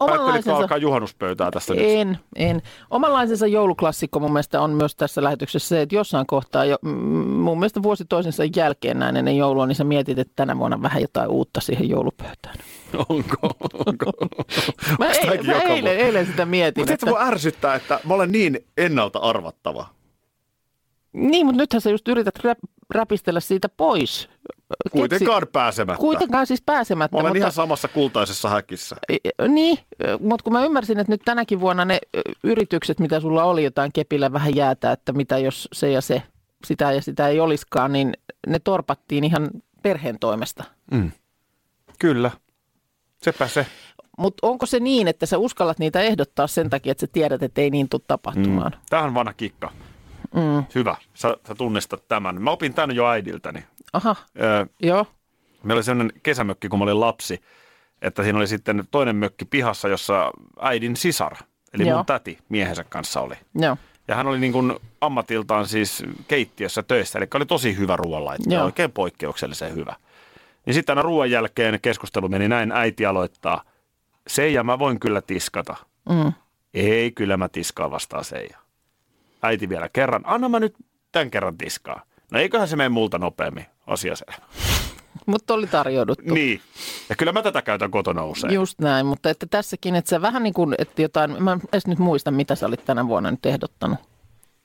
[0.00, 0.56] omanlaisensa...
[0.56, 1.84] alkaa juhannuspöytää tässä nyt?
[1.86, 2.62] En, en.
[2.90, 7.82] Omanlaisensa jouluklassikko mun mielestä on myös tässä lähetyksessä se, että jossain kohtaa, jo, mun mielestä
[7.82, 11.60] vuosi toisensa jälkeen näin ennen joulua, niin sä mietit, että tänä vuonna vähän jotain uutta
[11.60, 12.54] siihen joulupöytään.
[13.08, 13.36] Onko?
[13.86, 14.12] Onko?
[14.98, 16.80] Mä, ei, mä joka eilen, eilen sitä mietin.
[16.80, 19.86] Mutta että, et voi ärsyttää, että mä olen niin ennalta arvattava.
[21.12, 22.38] niin, mutta nythän sä just yrität
[22.92, 24.28] rä, räpistellä siitä pois,
[24.90, 26.00] Kuitenkaan pääsemättä.
[26.00, 27.16] Kuitenkaan siis pääsemättä.
[27.16, 28.96] Mä olen mutta, ihan samassa kultaisessa häkissä.
[29.48, 29.78] Niin,
[30.20, 31.98] mutta kun mä ymmärsin, että nyt tänäkin vuonna ne
[32.44, 36.22] yritykset, mitä sulla oli jotain kepillä vähän jäätä, että mitä jos se ja se,
[36.66, 38.12] sitä ja sitä ei olisikaan, niin
[38.46, 39.50] ne torpattiin ihan
[39.82, 40.64] perheen toimesta.
[41.98, 42.30] Kyllä.
[43.22, 43.66] Sepä se.
[44.18, 47.60] Mutta onko se niin, että sä uskallat niitä ehdottaa sen takia, että sä tiedät, että
[47.60, 48.72] ei niin tule tapahtumaan?
[48.90, 49.72] Tämähän on vanha kikka.
[50.34, 50.64] Mm.
[50.74, 50.96] Hyvä.
[51.14, 52.42] Sä, sä tunnistat tämän.
[52.42, 53.64] Mä opin tämän jo äidiltäni.
[53.92, 55.06] Aha, Öö, joo,
[55.62, 57.40] meillä oli sellainen kesämökki, kun mä olin lapsi,
[58.02, 61.32] että siinä oli sitten toinen mökki pihassa, jossa äidin sisar,
[61.74, 61.96] eli Joo.
[61.96, 63.34] mun täti miehensä kanssa oli.
[63.54, 63.76] joo,
[64.08, 68.64] Ja hän oli niin kuin ammatiltaan siis keittiössä töissä, eli oli tosi hyvä ruoanlaittaja, Joo.
[68.64, 69.96] oikein poikkeuksellisen hyvä.
[70.66, 73.62] Niin sitten aina ruoan jälkeen keskustelu meni näin, äiti aloittaa,
[74.26, 75.76] Seija, mä voin kyllä tiskata.
[76.08, 76.32] mm.
[76.74, 78.58] Ei, kyllä mä tiskaan vastaan Seija.
[79.42, 80.74] Äiti vielä kerran, anna mä nyt
[81.12, 82.02] tämän kerran tiskaa.
[82.30, 84.46] No eiköhän se mene multa nopeammin, asia selvä.
[85.26, 86.34] mutta oli tarjouduttu.
[86.34, 86.60] Niin,
[87.08, 88.54] ja kyllä mä tätä käytän kotona usein.
[88.54, 91.86] Just näin, mutta että tässäkin, että sä vähän niin kuin, että jotain, mä en edes
[91.86, 93.98] nyt muista, mitä sä olit tänä vuonna nyt ehdottanut.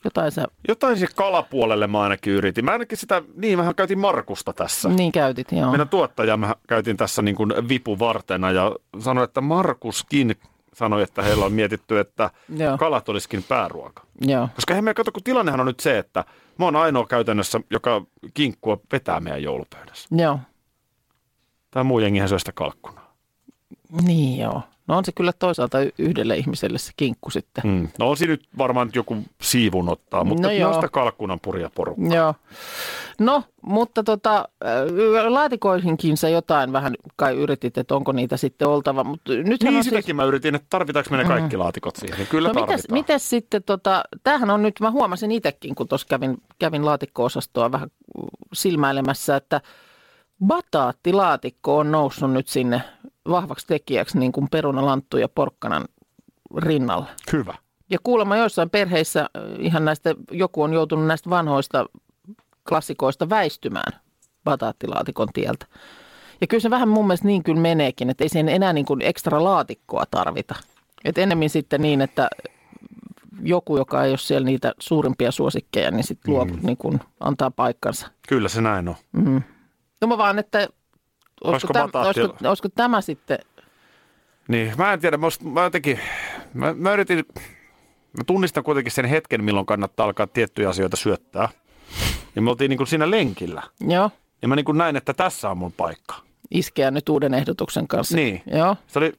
[0.04, 2.66] Jotain sä Jotain siihen kalapuolelle mä ainakin yritin.
[2.66, 4.90] Mä ainakin sitä, niin mähän käytin Markusta tässä.
[4.90, 5.70] niin käytit, joo.
[5.72, 10.36] Meidän tuottaja mä käytin tässä niin kuin vipuvartena ja sanoin, että Markuskin
[10.78, 12.78] sanoi, että heillä on mietitty, että Joo.
[12.78, 14.04] kalat olisikin pääruoka.
[14.22, 16.26] Joo, Koska eihän me kato, kun tilannehan on nyt se, että
[16.60, 18.02] mä oon ainoa käytännössä, joka
[18.34, 20.08] kinkkua vetää meidän joulupöydässä.
[20.12, 20.40] joo.
[21.72, 23.14] Tämä muu jengihän syö sitä kalkkunaa.
[24.02, 24.62] Niin joo.
[24.88, 27.64] No on se kyllä toisaalta yhdelle ihmiselle se kinkku sitten.
[27.68, 27.88] Mm.
[28.00, 30.74] No on siinä nyt varmaan joku siivun ottaa, mutta No no joo.
[30.74, 32.16] sitä kalkkunan puria porukkaa.
[32.16, 32.34] Joo.
[33.20, 34.50] No, mutta tota,
[35.28, 39.04] laatikoihinkin sä jotain vähän kai yritit, että onko niitä sitten oltava.
[39.04, 42.18] Mutta nythän Niin on sitäkin mä yritin, että tarvitaanko me ne kaikki laatikot siihen.
[42.18, 42.94] Niin kyllä no mitäs, tarvitaan.
[43.00, 47.90] mitäs sitten, tota, tämähän on nyt, mä huomasin itsekin, kun tuossa kävin, kävin laatikko-osastoa vähän
[48.54, 49.62] silmäilemässä, että
[50.46, 52.82] bataattilaatikko on noussut nyt sinne
[53.30, 55.86] vahvaksi tekijäksi niin kuin perunalanttu ja porkkanan
[56.58, 57.06] rinnalla.
[57.34, 57.56] Hyvä.
[57.90, 59.28] Ja kuulemma joissain perheissä äh,
[59.60, 61.86] ihan näistä, joku on joutunut näistä vanhoista
[62.70, 64.00] klassikoista väistymään
[64.44, 65.66] bataattilaatikon tieltä.
[66.42, 69.02] Ja kyllä se vähän mun mielestä niin kyllä meneekin, että ei siihen enää niin kuin
[69.02, 70.56] ekstra laatikkoa tarvita.
[71.06, 72.30] Et ennemmin sitten niin, että
[73.42, 76.60] joku, joka ei ole siellä niitä suurimpia suosikkeja, niin sitten luo, mm.
[76.64, 78.08] niin antaa paikkansa.
[78.28, 78.96] Kyllä se näin on.
[80.02, 80.68] No mä vaan, että
[81.44, 83.40] olisiko, täm, olisiko, olisiko tämä sitten,
[84.48, 86.00] Niin, mä en tiedä, mä, mä jotenkin,
[86.54, 87.26] mä, mä yritin,
[88.18, 91.50] mä tunnistan kuitenkin sen hetken, milloin kannattaa alkaa tiettyjä asioita syöttää.
[92.36, 93.64] Ja me oltiin niin kuin siinä lenkillä.
[93.88, 96.16] joo, Ja mä niin kuin näin, että tässä on mun paikka.
[96.52, 98.16] iskeä nyt uuden ehdotuksen kanssa.
[98.16, 98.42] Niin.
[98.46, 98.76] Joo.
[98.88, 99.14] Se oli,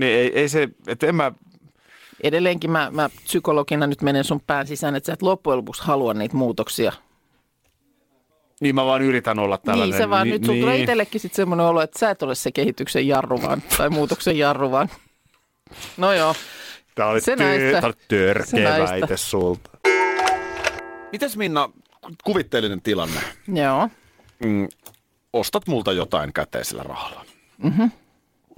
[0.00, 1.32] niin ei, ei se, että en mä,
[2.22, 6.14] Edelleenkin mä, mä psykologina nyt menen sun pään sisään, että sä et loppujen lopuksi halua
[6.14, 6.92] niitä muutoksia.
[8.62, 9.90] Niin mä vaan yritän olla tällainen.
[9.90, 10.62] Niin se vaan, nyt sulla niin.
[10.64, 14.38] tulee itsellekin sitten semmoinen olo, että sä et ole se kehityksen jarru vaan, tai muutoksen
[14.38, 14.88] jarru vaan.
[15.96, 16.34] No joo,
[16.94, 18.90] Tää oli, Se työ, oli törkeä näistä.
[18.90, 19.70] väite sulta.
[21.12, 21.70] Mites Minna,
[22.24, 23.20] kuvitteellinen tilanne.
[23.54, 23.88] joo,
[24.44, 24.68] Mm,
[25.32, 27.24] ostat multa jotain käteisellä rahalla.
[27.62, 27.90] Mm-hmm.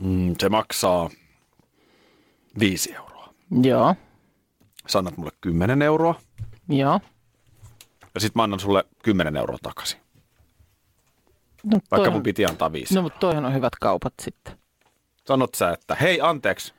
[0.01, 1.11] Mm, se maksaa
[2.59, 3.35] viisi euroa.
[3.63, 3.95] joo,
[4.89, 6.15] Sä annat mulle 10 euroa
[6.69, 7.01] joo.
[8.15, 10.01] Ja sitten mä annan sulle 10 euroa takaisin.
[11.65, 12.95] No, Vaikka mun piti antaa viisi.
[12.95, 14.59] No mutta toihan on hyvät kaupat sitten.
[15.27, 16.75] Sanot sä, että hei anteeksi,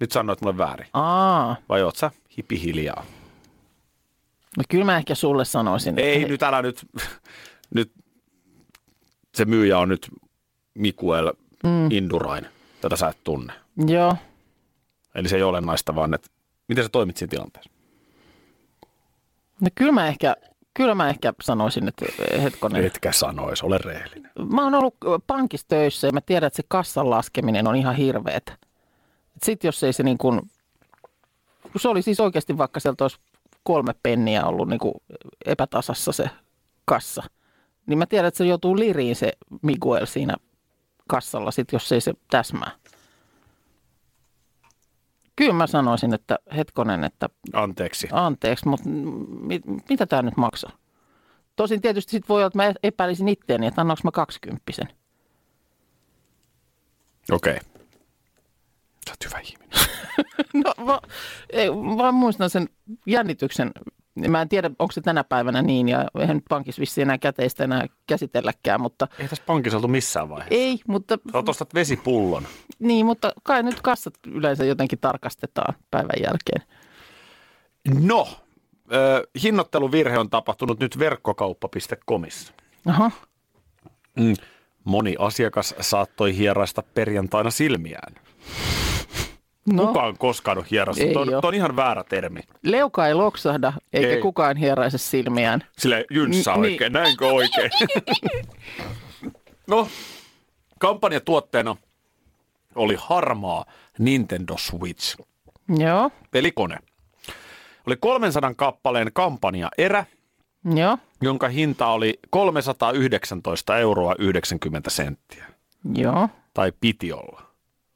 [0.00, 0.86] nyt sanoit mulle väärin.
[0.92, 3.04] Aa, Vai oot sä hipi hiljaa?
[4.56, 5.90] no kyllä mä ehkä sulle sanoisin.
[5.98, 6.86] että Ei he- nyt älä nyt,
[7.74, 7.92] nyt
[9.34, 10.08] se myyjä on nyt
[10.74, 11.32] Mikuel
[11.64, 11.90] mm.
[11.90, 12.46] Indurain.
[12.80, 13.52] Tätä sä et tunne.
[13.86, 14.16] Joo,
[15.14, 16.28] Eli se ei ole olennaista, vaan että
[16.68, 17.70] miten sä toimit siinä tilanteessa.
[19.60, 20.36] no kyllä mä ehkä,
[20.74, 22.84] kyllä mä ehkä sanoisin, että eh, hetkonen.
[22.84, 24.30] Etkä sanois, ole rehellinen.
[24.52, 28.56] Mä oon ollut pankissa töissä ja mä tiedän, että se kassan laskeminen on ihan hirveetä.
[29.42, 30.40] Sitten jos ei se niin kuin,
[31.76, 33.18] se oli siis oikeasti vaikka sieltä olisi
[33.62, 34.94] kolme penniä ollut niin kuin
[35.46, 36.30] epätasassa se
[36.84, 37.22] kassa,
[37.86, 40.36] niin mä tiedän, että se joutuu liriin se Miguel siinä
[41.08, 42.70] kassalla, sit, jos ei se täsmää.
[45.40, 48.08] Kyllä mä sanoisin, että hetkonen, että Anteeksi.
[48.12, 48.88] anteeksi, mutta
[49.40, 50.70] mit, mitä tämä nyt maksaa?
[51.56, 54.88] Tosin tietysti sit voi olla, että mä epäilisin itteeni, että annaanko mä kaksikymppisen.
[57.30, 57.56] Okei.
[57.56, 57.68] Okay.
[59.08, 59.78] Sä oot hyvä ihminen.
[60.64, 61.00] No va,
[61.50, 62.68] ei, vaan muistan sen
[63.06, 63.70] jännityksen.
[64.28, 67.64] Mä en tiedä, onko se tänä päivänä niin, ja eihän nyt pankissa vissiin enää käteistä
[67.64, 70.54] enää käsitelläkään, mutta Ei tässä pankissa oltu missään vaiheessa.
[70.54, 72.46] ei, mutta, Sä ostat vesipullon.
[72.78, 76.62] niin, mutta kai nyt kassat yleensä jotenkin tarkastetaan päivän jälkeen.
[78.06, 78.28] No,
[78.92, 82.52] äh, hinnoitteluvirhe on tapahtunut nyt verkkokauppa.comissa.
[82.86, 83.10] Aha,
[84.16, 84.34] Mm.
[84.84, 88.14] Moni asiakas saattoi hieraista perjantaina silmiään.
[89.72, 91.02] No, Kuka on koskaan hierasta?
[91.04, 92.40] Ei Tuo on, on ihan väärä termi.
[92.62, 94.20] leuka ei loksahda, eikä Ei.
[94.20, 95.64] kukaan hieraise silmiään.
[95.78, 97.70] Sille jynssaa N- oikein, näinkö oikein?
[99.66, 99.88] no,
[100.78, 101.76] kampanjatuotteena
[102.74, 103.64] oli harmaa
[103.98, 105.16] Nintendo Switch,
[105.78, 106.78] Joo, pelikone.
[107.86, 110.04] Oli 300 kappaleen kampanja erä,
[110.74, 115.44] joo, jonka hinta oli 319 euroa 90 senttiä.
[115.94, 117.42] joo, Tai piti olla.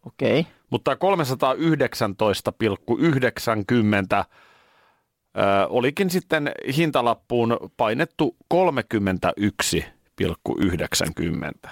[0.07, 0.41] okei.
[0.41, 0.53] Okay.
[0.75, 0.99] Mutta 319,90
[5.37, 8.61] ö, olikin sitten hintalappuun painettu 31,90.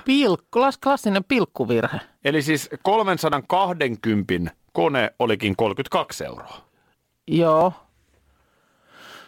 [0.04, 2.00] Pilkku, klas- klassinen pilkkuvirhe.
[2.24, 4.34] Eli siis 320
[4.72, 6.56] kone olikin 32 euroa.
[7.26, 7.72] Joo,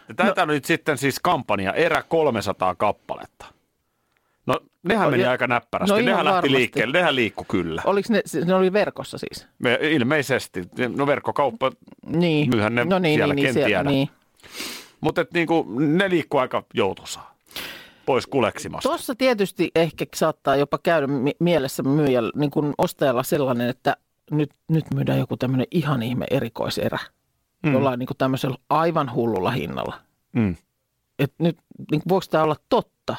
[0.07, 3.45] Ja tätä no, nyt sitten siis kampanja erä 300 kappaletta.
[4.85, 5.91] Nehän meni ja- aika näppärästi.
[5.93, 6.51] no nehän lähti varmasti.
[6.53, 7.81] liikkeelle, nehän liikku kyllä.
[7.85, 9.47] oliko ne, ne oli verkossa siis?
[9.59, 10.63] Me, ilmeisesti.
[10.95, 11.71] No verkkokauppa,
[12.05, 12.49] Niin.
[12.49, 13.83] Myyhän ne no niin, sielläkin, niin, niin, tiedä.
[13.89, 14.09] Niin.
[15.01, 17.35] mutta niinku, ne liikkuu aika joutuisaa.
[18.05, 18.89] Pois kuleksimasta.
[18.89, 23.97] Tuossa tietysti ehkä saattaa jopa käydä mi- mielessä myyjällä, niin kuin ostajalla sellainen, että
[24.31, 26.99] nyt, nyt myydään joku tämmöinen ihan ihme erikoiserä.
[27.65, 27.73] Mm.
[27.73, 29.99] Jollain niin kuin tämmöisellä aivan hullulla hinnalla.
[30.33, 30.55] Mm.
[31.19, 31.57] Et nyt
[31.91, 33.15] niin kuin, voiko tämä olla totta?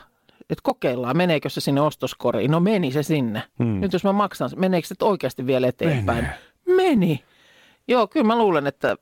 [0.51, 2.51] Että kokeillaan, meneekö se sinne ostoskoriin?
[2.51, 3.43] No meni se sinne.
[3.59, 3.81] Mm.
[3.81, 6.25] Nyt jos mä maksan, meneekö se oikeasti vielä eteenpäin?
[6.67, 6.87] Menee.
[6.91, 7.25] Meni.
[7.89, 8.97] Joo, kyllä mä luulen, että,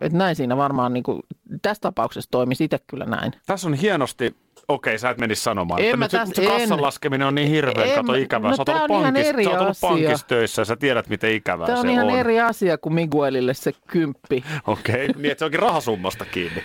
[0.00, 1.22] että näin siinä varmaan niin kuin,
[1.62, 3.32] tässä tapauksessa toimisi itse kyllä näin.
[3.46, 4.36] Tässä on hienosti,
[4.68, 6.82] okei sä et menisi sanomaan, En että mä nyt se, se kassan en.
[6.82, 8.50] laskeminen on niin hirveän, kato mä- ikävää.
[8.50, 11.08] no sä oot ollut on ihan eri sä oot ollut pankissa töissä ja sä tiedät,
[11.08, 12.18] miten ikävää Tämä on se ihan on.
[12.18, 14.44] eri asia kuin Miguelille se kymppi.
[14.66, 16.62] Okei, niin että se onkin rahasummasta kiinni.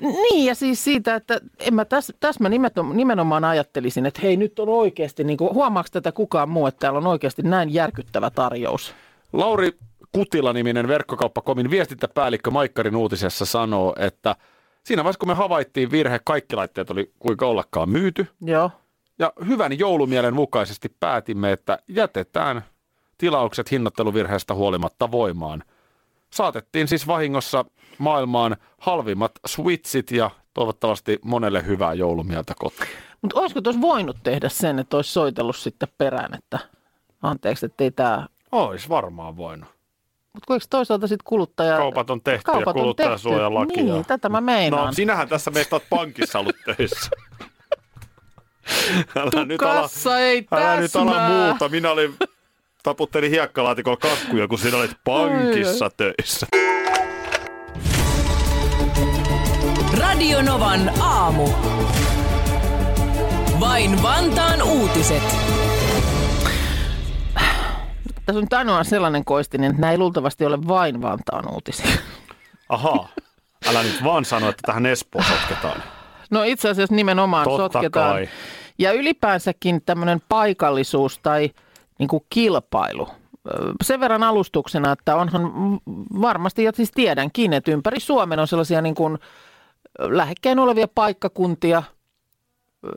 [0.00, 4.36] Niin ja siis siitä, että en mä tässä täs mä nimenomaan, nimenomaan ajattelisin, että hei
[4.36, 8.30] nyt on oikeasti, niin kuin, huomaako tätä kukaan muu, että täällä on oikeasti näin järkyttävä
[8.30, 8.94] tarjous.
[9.32, 9.72] Lauri
[10.12, 14.36] Kutila-niminen verkkokauppakomin viestintäpäällikkö Maikkarin uutisessa sanoo, että
[14.84, 18.26] siinä vaiheessa kun me havaittiin virhe, kaikki laitteet oli kuinka ollakaan myyty.
[18.40, 18.70] Joo.
[19.18, 22.64] Ja hyvän joulumielen mukaisesti päätimme, että jätetään
[23.18, 25.64] tilaukset hinnoitteluvirheestä huolimatta voimaan.
[26.30, 27.64] Saatettiin siis vahingossa
[28.00, 32.90] maailmaan halvimmat switchit ja toivottavasti monelle hyvää joulumieltä kotiin.
[33.22, 36.58] Mutta olisiko tuossa voinut tehdä sen, että olisi soitellut sitten perään, että
[37.22, 38.26] anteeksi, että ei tämä...
[38.52, 39.68] Ois varmaan voinut.
[40.32, 41.76] Mutta kuinka toisaalta sitten kuluttaja...
[41.76, 43.82] Kaupat on tehty Kaupat ja kuluttajasuojalaki.
[43.82, 44.86] Niin, tätä mä meinaan.
[44.86, 47.10] No sinähän tässä meistä oot pankissa ollut töissä.
[49.16, 51.28] älä Tuu nyt ala, ei älä nyt ala täsmää.
[51.28, 51.68] muuta.
[51.68, 52.14] Minä olin,
[52.82, 56.46] taputtelin hiekkalaatikolla kakkuja, kun sinä olit pankissa töissä.
[60.20, 61.48] Radio Novan aamu.
[63.60, 65.22] Vain Vantaan uutiset.
[68.26, 71.86] Tässä on ainoa sellainen koistinen, että nämä ei luultavasti ole vain Vantaan uutisia.
[72.68, 73.08] Ahaa,
[73.70, 75.82] älä nyt vaan sano, että tähän Espoon sotketaan.
[76.30, 78.12] No itse asiassa nimenomaan Totta sotketaan.
[78.12, 78.28] kai.
[78.78, 81.50] Ja ylipäänsäkin tämmöinen paikallisuus tai
[81.98, 83.08] niin kuin kilpailu.
[83.84, 85.42] Sen verran alustuksena, että onhan
[86.20, 89.18] varmasti, ja siis tiedänkin, että ympäri Suomen on sellaisia niin kuin
[89.98, 91.82] lähekkäin olevia paikkakuntia,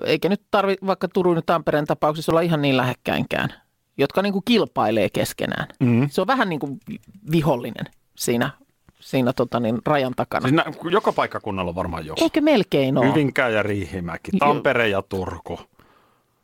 [0.05, 3.53] eikä nyt tarvitse vaikka Turun ja Tampereen tapauksessa olla ihan niin lähekkäinkään,
[3.97, 5.67] jotka niin kuin kilpailee keskenään.
[5.79, 6.09] Mm.
[6.09, 6.79] Se on vähän niin kuin
[7.31, 8.49] vihollinen siinä,
[8.99, 10.41] siinä tota niin, rajan takana.
[10.47, 12.23] Siis nä, joka paikkakunnalla on varmaan joku.
[12.23, 13.07] Eikö melkein ole?
[13.09, 15.59] Hyvinkää ja Riihimäki, Tampere ja Turku.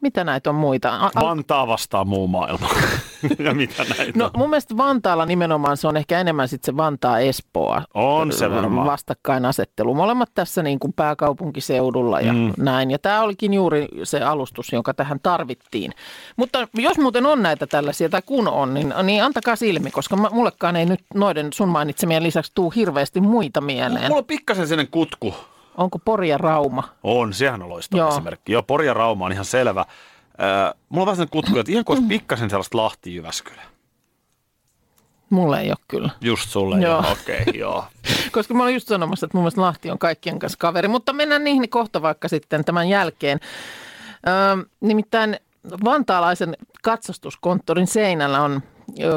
[0.01, 0.95] Mitä näitä on muita?
[0.95, 2.69] A- a- Vantaa vastaa muu maailma.
[3.45, 7.82] ja mitä näitä No mun mielestä Vantaalla nimenomaan se on ehkä enemmän sitten se Vantaa-Espoa
[7.93, 8.88] On se varmaan.
[8.88, 9.93] vastakkainasettelu.
[9.93, 12.53] Molemmat tässä niin kuin pääkaupunkiseudulla ja Mm.
[12.58, 12.91] näin.
[12.91, 15.91] Ja tämä olikin juuri se alustus, jonka tähän tarvittiin.
[16.38, 20.75] Mutta jos muuten on näitä tällaisia, tai kun on, niin, niin antakaa silmi, koska mullekaan
[20.75, 24.08] ei nyt noiden sun mainitsemien lisäksi tuu hirveästi muita mieleen.
[24.08, 25.34] Mulla on pikkasen sellainen kutku.
[25.77, 26.84] Onko Pori ja Rauma?
[27.03, 28.10] On, sehän on loistava Joo.
[28.10, 28.51] esimerkki.
[28.51, 29.86] Joo, Pori ja Rauma on ihan selvä.
[30.41, 33.62] Äh, mulla on vähän sellainen kutku, että ihan kuin olisi pikkasen sellaista Lahti-Jyväskylä.
[35.30, 36.10] Mulle ei ole kyllä.
[36.21, 36.99] Just sulle, Joo.
[36.99, 37.86] okei, okay, joo.
[38.32, 41.43] Koska mä olin just sanomassa, että mun mielestä Lahti on kaikkien kanssa kaveri, mutta mennään
[41.43, 43.39] niihin kohta vaikka sitten tämän jälkeen.
[44.28, 45.38] Öö, nimittäin
[45.84, 48.62] vantaalaisen katsastuskonttorin seinällä on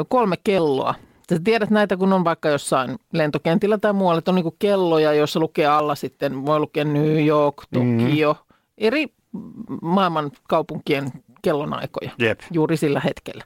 [0.07, 0.95] kolme kelloa.
[1.29, 5.39] Sä tiedät näitä, kun on vaikka jossain lentokentillä tai muualla, että on niinku kelloja, joissa
[5.39, 8.55] lukee alla sitten, voi lukea New York, Tokio, mm.
[8.77, 9.13] eri
[9.81, 12.39] maailman kaupunkien kellonaikoja Jep.
[12.51, 13.43] juuri sillä hetkellä.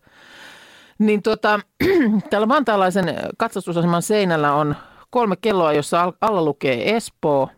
[0.99, 1.59] Niin tuota,
[2.29, 3.05] täällä vantaalaisen
[3.37, 4.75] katsastusaseman seinällä on
[5.09, 7.49] kolme kelloa, jossa al- alla lukee Espoo,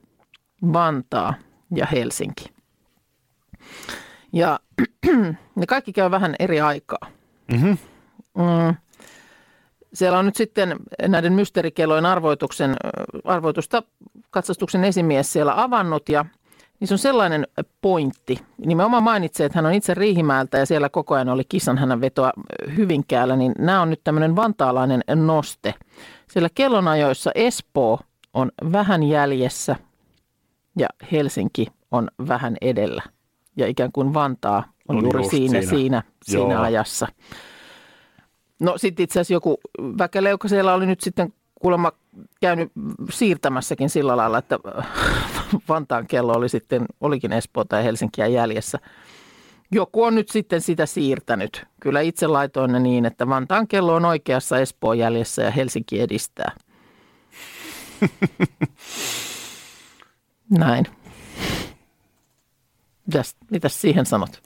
[0.73, 1.33] Vantaa
[1.75, 2.45] ja Helsinki.
[4.33, 4.59] Ja
[5.55, 7.07] ne kaikki käy vähän eri aikaa.
[7.51, 7.67] Mhm.
[8.37, 8.75] Mm.
[9.93, 10.75] Siellä on nyt sitten
[11.07, 12.75] näiden mysteerikellojen arvoituksen,
[13.23, 13.83] arvoitusta
[14.29, 16.25] katsastuksen esimies siellä avannut ja
[16.79, 17.47] niissä on sellainen
[17.81, 18.39] pointti.
[18.65, 22.31] Nimenomaan mainitsee, että hän on itse Riihimäeltä ja siellä koko ajan oli kissan hänen vetoa
[22.77, 25.73] Hyvinkäällä, niin nämä on nyt tämmöinen vantaalainen noste.
[26.31, 27.99] Siellä kellonajoissa Espoo
[28.33, 29.75] on vähän jäljessä
[30.77, 33.03] ja Helsinki on vähän edellä.
[33.57, 35.69] Ja ikään kuin Vantaa on, On juuri siinä, siinä.
[35.69, 37.07] siinä, siinä ajassa.
[38.59, 39.57] No sitten itse asiassa joku
[39.97, 41.91] väkeleuka siellä oli nyt sitten kuulemma
[42.41, 42.71] käynyt
[43.09, 44.59] siirtämässäkin sillä lailla, että
[45.69, 48.79] Vantaan kello oli sitten, olikin Espoota ja Helsinkiä jäljessä.
[49.71, 51.65] Joku on nyt sitten sitä siirtänyt.
[51.81, 56.51] Kyllä itse laitoin ne niin, että Vantaan kello on oikeassa Espoon jäljessä ja Helsinki edistää.
[60.59, 60.85] Näin.
[63.05, 64.43] Mitäs, mitäs siihen sanot?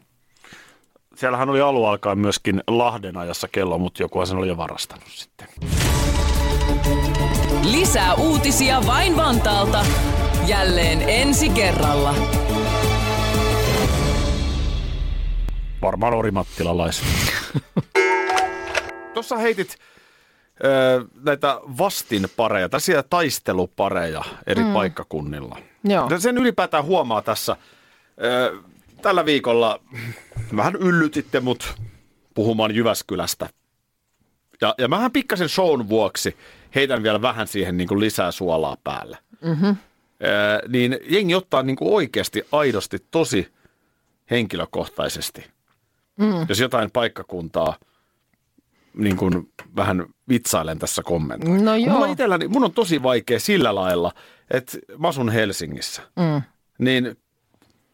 [1.15, 5.47] Siellähän oli alun alkaen myöskin Lahden ajassa kello, mutta joku sen oli jo varastanut sitten.
[7.63, 9.85] Lisää uutisia vain Vantaalta.
[10.47, 12.15] Jälleen ensi kerralla.
[15.81, 17.03] Varmaan orimattilalais.
[19.13, 19.77] Tuossa heitit
[20.63, 24.73] ö, näitä vastinpareja, tässä taistelupareja eri mm.
[24.73, 25.57] paikkakunnilla.
[25.83, 26.09] Joo.
[26.19, 27.57] Sen ylipäätään huomaa tässä.
[28.23, 28.57] Ö,
[29.01, 29.79] tällä viikolla
[30.55, 31.75] vähän yllytitte mut
[32.33, 33.49] puhumaan Jyväskylästä.
[34.61, 36.37] Ja, ja mähän pikkasen shown vuoksi
[36.75, 39.17] heitän vielä vähän siihen niin kuin lisää suolaa päälle.
[39.41, 39.75] Mm-hmm.
[40.69, 43.47] Niin jengi ottaa niin kuin oikeasti aidosti tosi
[44.31, 45.45] henkilökohtaisesti
[46.19, 46.45] Mm.
[46.49, 47.75] jos jotain paikkakuntaa
[48.97, 51.65] niin kuin vähän vitsailen tässä kommentoin.
[51.65, 51.93] No joo.
[51.93, 54.11] Mulla itselläni, mun on tosi vaikea sillä lailla,
[54.51, 56.41] että mä asun Helsingissä, Mm.
[56.77, 57.17] niin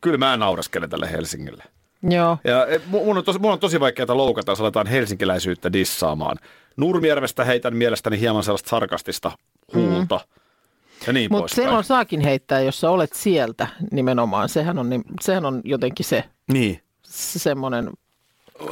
[0.01, 1.63] kyllä mä nauraskelen tälle Helsingille.
[2.03, 2.37] Joo.
[2.43, 6.37] Ja e, mu- mun on tosi, mun on tosi vaikeaa loukata, jos aletaan helsinkiläisyyttä dissaamaan.
[6.77, 9.31] Nurmijärvestä heitän mielestäni hieman sellaista sarkastista
[9.73, 10.15] huulta.
[10.17, 10.41] Mm.
[11.09, 14.49] Ja niin Mutta silloin saakin heittää, jos sä olet sieltä nimenomaan.
[14.49, 16.79] Sehän on, niin- sehän on jotenkin se, Niin.
[17.03, 17.89] se semmoinen,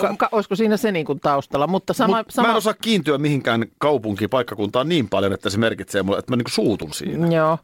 [0.02, 1.67] ka, ka, olisiko siinä se niin kuin taustalla.
[1.67, 5.58] Mutta sama, Mut sama, Mä en osaa kiintyä mihinkään kaupunkiin, paikkakuntaan niin paljon, että se
[5.58, 7.28] merkitsee mulle, että mä niinku suutun siinä.
[7.28, 7.58] Joo,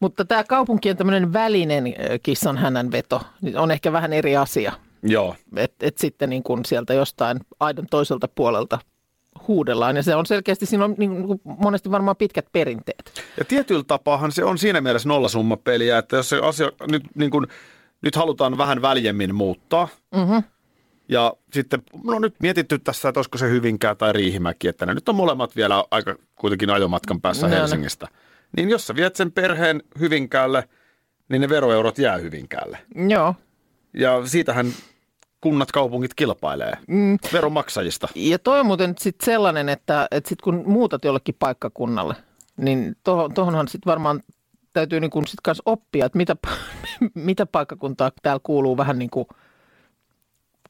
[0.00, 1.84] mutta tämä kaupunkien tämmöinen välinen
[2.22, 4.72] kissan hänen veto niin on ehkä vähän eri asia.
[5.02, 5.34] Joo.
[5.56, 8.78] Että et sitten niin kuin sieltä jostain aidan toiselta puolelta
[9.48, 9.96] huudellaan.
[9.96, 13.12] Ja se on selkeästi, siinä on niin kuin monesti varmaan pitkät perinteet.
[13.38, 17.46] Ja tietyllä tapaahan se on siinä mielessä nollasummapeliä, että jos se asia nyt, niin kuin,
[18.02, 20.42] nyt halutaan vähän väljemmin muuttaa, Mm-hmm.
[21.08, 25.08] ja sitten no nyt mietitty tässä, että olisiko se Hyvinkää tai Riihimäki, että ne nyt
[25.08, 27.54] on molemmat vielä aika kuitenkin ajomatkan päässä No.
[27.54, 28.08] Helsingistä.
[28.56, 30.68] Niin jos sä viet sen perheen Hyvinkäälle,
[31.28, 32.78] niin ne veroeurot jää Hyvinkäälle.
[33.08, 33.34] Joo.
[33.94, 34.66] Ja siitähän
[35.40, 37.18] kunnat, kaupungit kilpailee Mm.
[37.32, 38.08] veronmaksajista.
[38.14, 42.14] Ja toi on muuten sitten sellainen, että, että sit kun muutat jollekin paikkakunnalle,
[42.56, 44.22] niin tuohon, tuohonhan sitten varmaan
[44.72, 46.36] täytyy niin sit kanssa oppia, että mitä,
[47.14, 49.26] mitä paikkakuntaa täällä kuuluu vähän niin kuin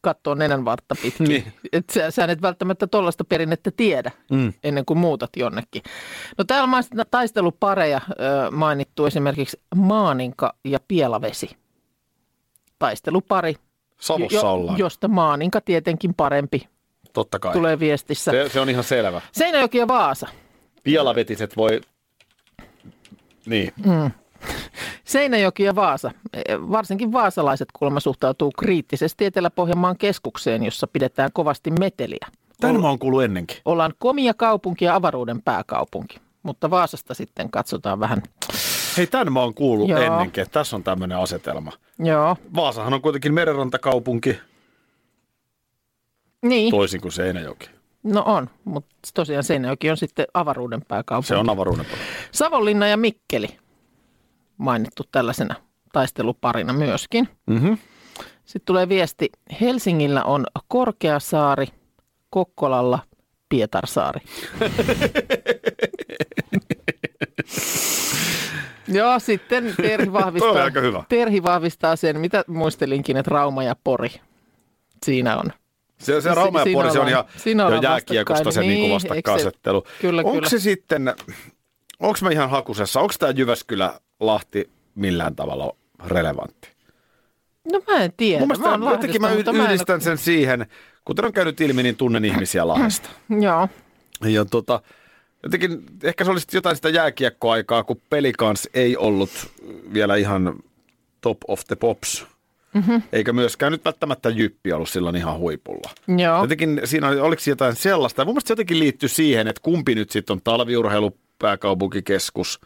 [0.02, 1.28] katsoa nenän vartta pitkin.
[1.28, 1.52] Niin.
[1.72, 4.52] Et sä, sä et välttämättä tuollaista perinnettä tiedä Mm.
[4.64, 5.82] ennen kuin muutat jonnekin.
[6.38, 11.56] No täällä on taistelupareja ö, mainittu esimerkiksi Maaninka ja Pielavesi.
[12.78, 13.56] Taistelupari,
[14.00, 16.68] Savossa ollaan, josta Maaninka tietenkin parempi
[17.12, 17.52] totta kai.
[17.52, 18.30] tulee viestissä.
[18.30, 19.20] Se, se on ihan selvä.
[19.32, 20.26] Seinäjoki ja Vaasa.
[20.82, 21.80] Pialavetiset voi...
[23.46, 23.72] Niin.
[23.84, 24.10] Mm.
[25.04, 26.10] Seinäjoki ja Vaasa.
[26.34, 32.26] E, Varsinkin vaasalaiset kuulemma suhtautuu kriittisesti Etelä-Pohjanmaan keskukseen, jossa pidetään kovasti meteliä.
[32.60, 33.56] Tän mä oon kuullut ennenkin.
[33.64, 38.22] Ollaan komia kaupunki ja avaruuden pääkaupunki, mutta Vaasasta sitten katsotaan vähän.
[38.96, 40.00] Hei, tän mä oon kuullut Joo.
[40.00, 41.72] ennenkin, että tässä on tämmöinen asetelma.
[41.98, 44.38] Joo, Vaasahan on kuitenkin merenrantakaupunki,
[46.42, 46.70] niin.
[46.70, 47.70] toisin kuin Seinäjoki.
[48.02, 51.28] No on, mutta tosiaan Seinäjoki on sitten avaruuden pääkaupunki.
[51.28, 52.04] Se on avaruuden puolella.
[52.32, 53.48] Savonlinna ja Mikkeli
[54.56, 55.54] mainittu tällaisena
[55.92, 57.28] taisteluparina myöskin.
[57.46, 57.78] Mm-hmm.
[58.44, 61.66] Sitten tulee viesti, Helsingillä on Korkeasaari,
[62.30, 62.98] Kokkolalla
[63.48, 64.20] Pietarsaari.
[68.90, 71.04] Joo, sitten Terhi vahvistaa, aika hyvä.
[71.08, 74.10] Terhi vahvistaa sen, mitä muistelinkin, että Rauma ja Pori.
[75.04, 75.52] Siinä on.
[75.98, 78.68] Se, se Rauma ja Pori, se on ihan jo jääkiekosta se vastakkain.
[78.68, 79.84] niin, Niin, vastakkainasettelu.
[80.00, 80.48] Kyllä, Onko kyllä.
[80.48, 81.14] se sitten,
[82.00, 85.76] onko mä ihan hakusessa, onko tämä Jyväskylä-Lahti millään tavalla
[86.06, 86.68] relevantti?
[87.72, 88.38] No mä en tiedä.
[88.38, 90.66] Mun mielestä oon jotenkin mä Lahdesta, mutta yhdistän sen siihen,
[91.04, 93.08] kuten on käynyt ilmi, niin tunnen ihmisiä Lahdesta.
[93.30, 93.42] En...
[93.42, 93.68] Joo,
[94.24, 94.80] Ja tota,
[95.42, 99.30] jotenkin ehkä se olisi jotain sitä jääkiekkoaikaa, kun pelikans ei ollut
[99.94, 100.54] vielä ihan
[101.20, 102.26] top of the pops.
[102.74, 102.96] Mhm.
[103.12, 105.90] Eikä myöskään nyt välttämättä Jyppi ollut silloin ihan huipulla.
[106.18, 106.42] Joo.
[106.42, 110.10] Jotenkin siinä oli, oliko jotain sellaista, mun mielestä se jotenkin liittyy siihen, että kumpi nyt
[110.10, 112.60] sitten on talviurheilupääkaupunkikeskus.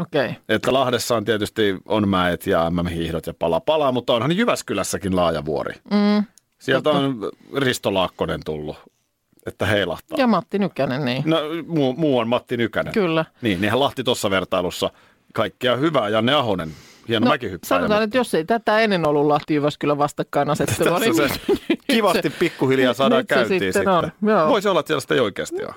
[0.00, 0.24] Okei.
[0.24, 0.34] Okay.
[0.48, 5.44] Että Lahdessa on tietysti on mäet ja MM-hiihdot ja pala palaa, mutta onhan Jyväskylässäkin laaja
[5.44, 5.74] vuori.
[5.90, 6.24] Mm.
[6.58, 8.76] Sieltä on Risto Laakkonen tullut,
[9.46, 10.18] että heilahtaa.
[10.18, 11.22] Ja Matti Nykänen, niin.
[11.26, 12.92] No muu, muu on Matti Nykänen.
[12.92, 13.24] Kyllä.
[13.42, 14.90] Niin, niinhän Lahti tuossa vertailussa
[15.32, 16.08] kaikkea hyvää.
[16.08, 16.72] Janne Ahonen,
[17.08, 17.68] hieno no, mäkihyppääjä.
[17.68, 21.28] Sanotaan, että jos ei tätä ennen ollut Lahti Jyväskylän vastakkainasettelua, niin se
[21.90, 24.34] kivasti pikkuhiljaa saadaan käyntiin sitten sitten.
[24.34, 24.48] on.
[24.48, 25.74] Voisi olla, että siellä sitä ei oikeasti ole.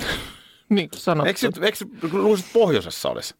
[0.68, 1.28] niin kuin sanottu.
[1.28, 3.34] Eikö, eikö luulisit, että pohjoisessa olisi?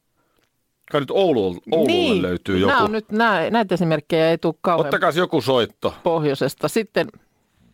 [0.93, 2.23] Kai nyt Oulu, Oululle niin.
[2.23, 2.71] löytyy joku.
[2.71, 5.95] Nämä on nyt, nämä, näitä esimerkkejä ei tule kauhean Ottakaa joku soitto.
[6.03, 6.69] pohjoisesta.
[6.69, 7.07] Sitten,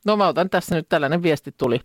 [0.08, 1.80] no mä otan tässä nyt tällainen viesti tuli.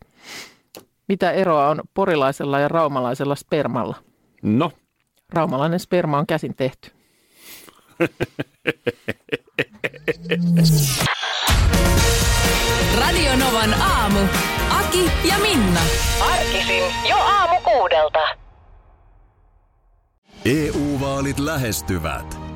[1.08, 3.96] Mitä eroa on porilaisella ja raumalaisella spermalla?
[4.42, 4.72] No,
[5.34, 6.92] Raumalainen sperma on käsin tehty.
[13.00, 14.20] Radio Novan aamu.
[14.70, 15.80] Aki ja Minna.
[16.22, 18.20] Arkisin jo aamu kuudelta.
[20.46, 22.43] EU-vaalit lähestyvät.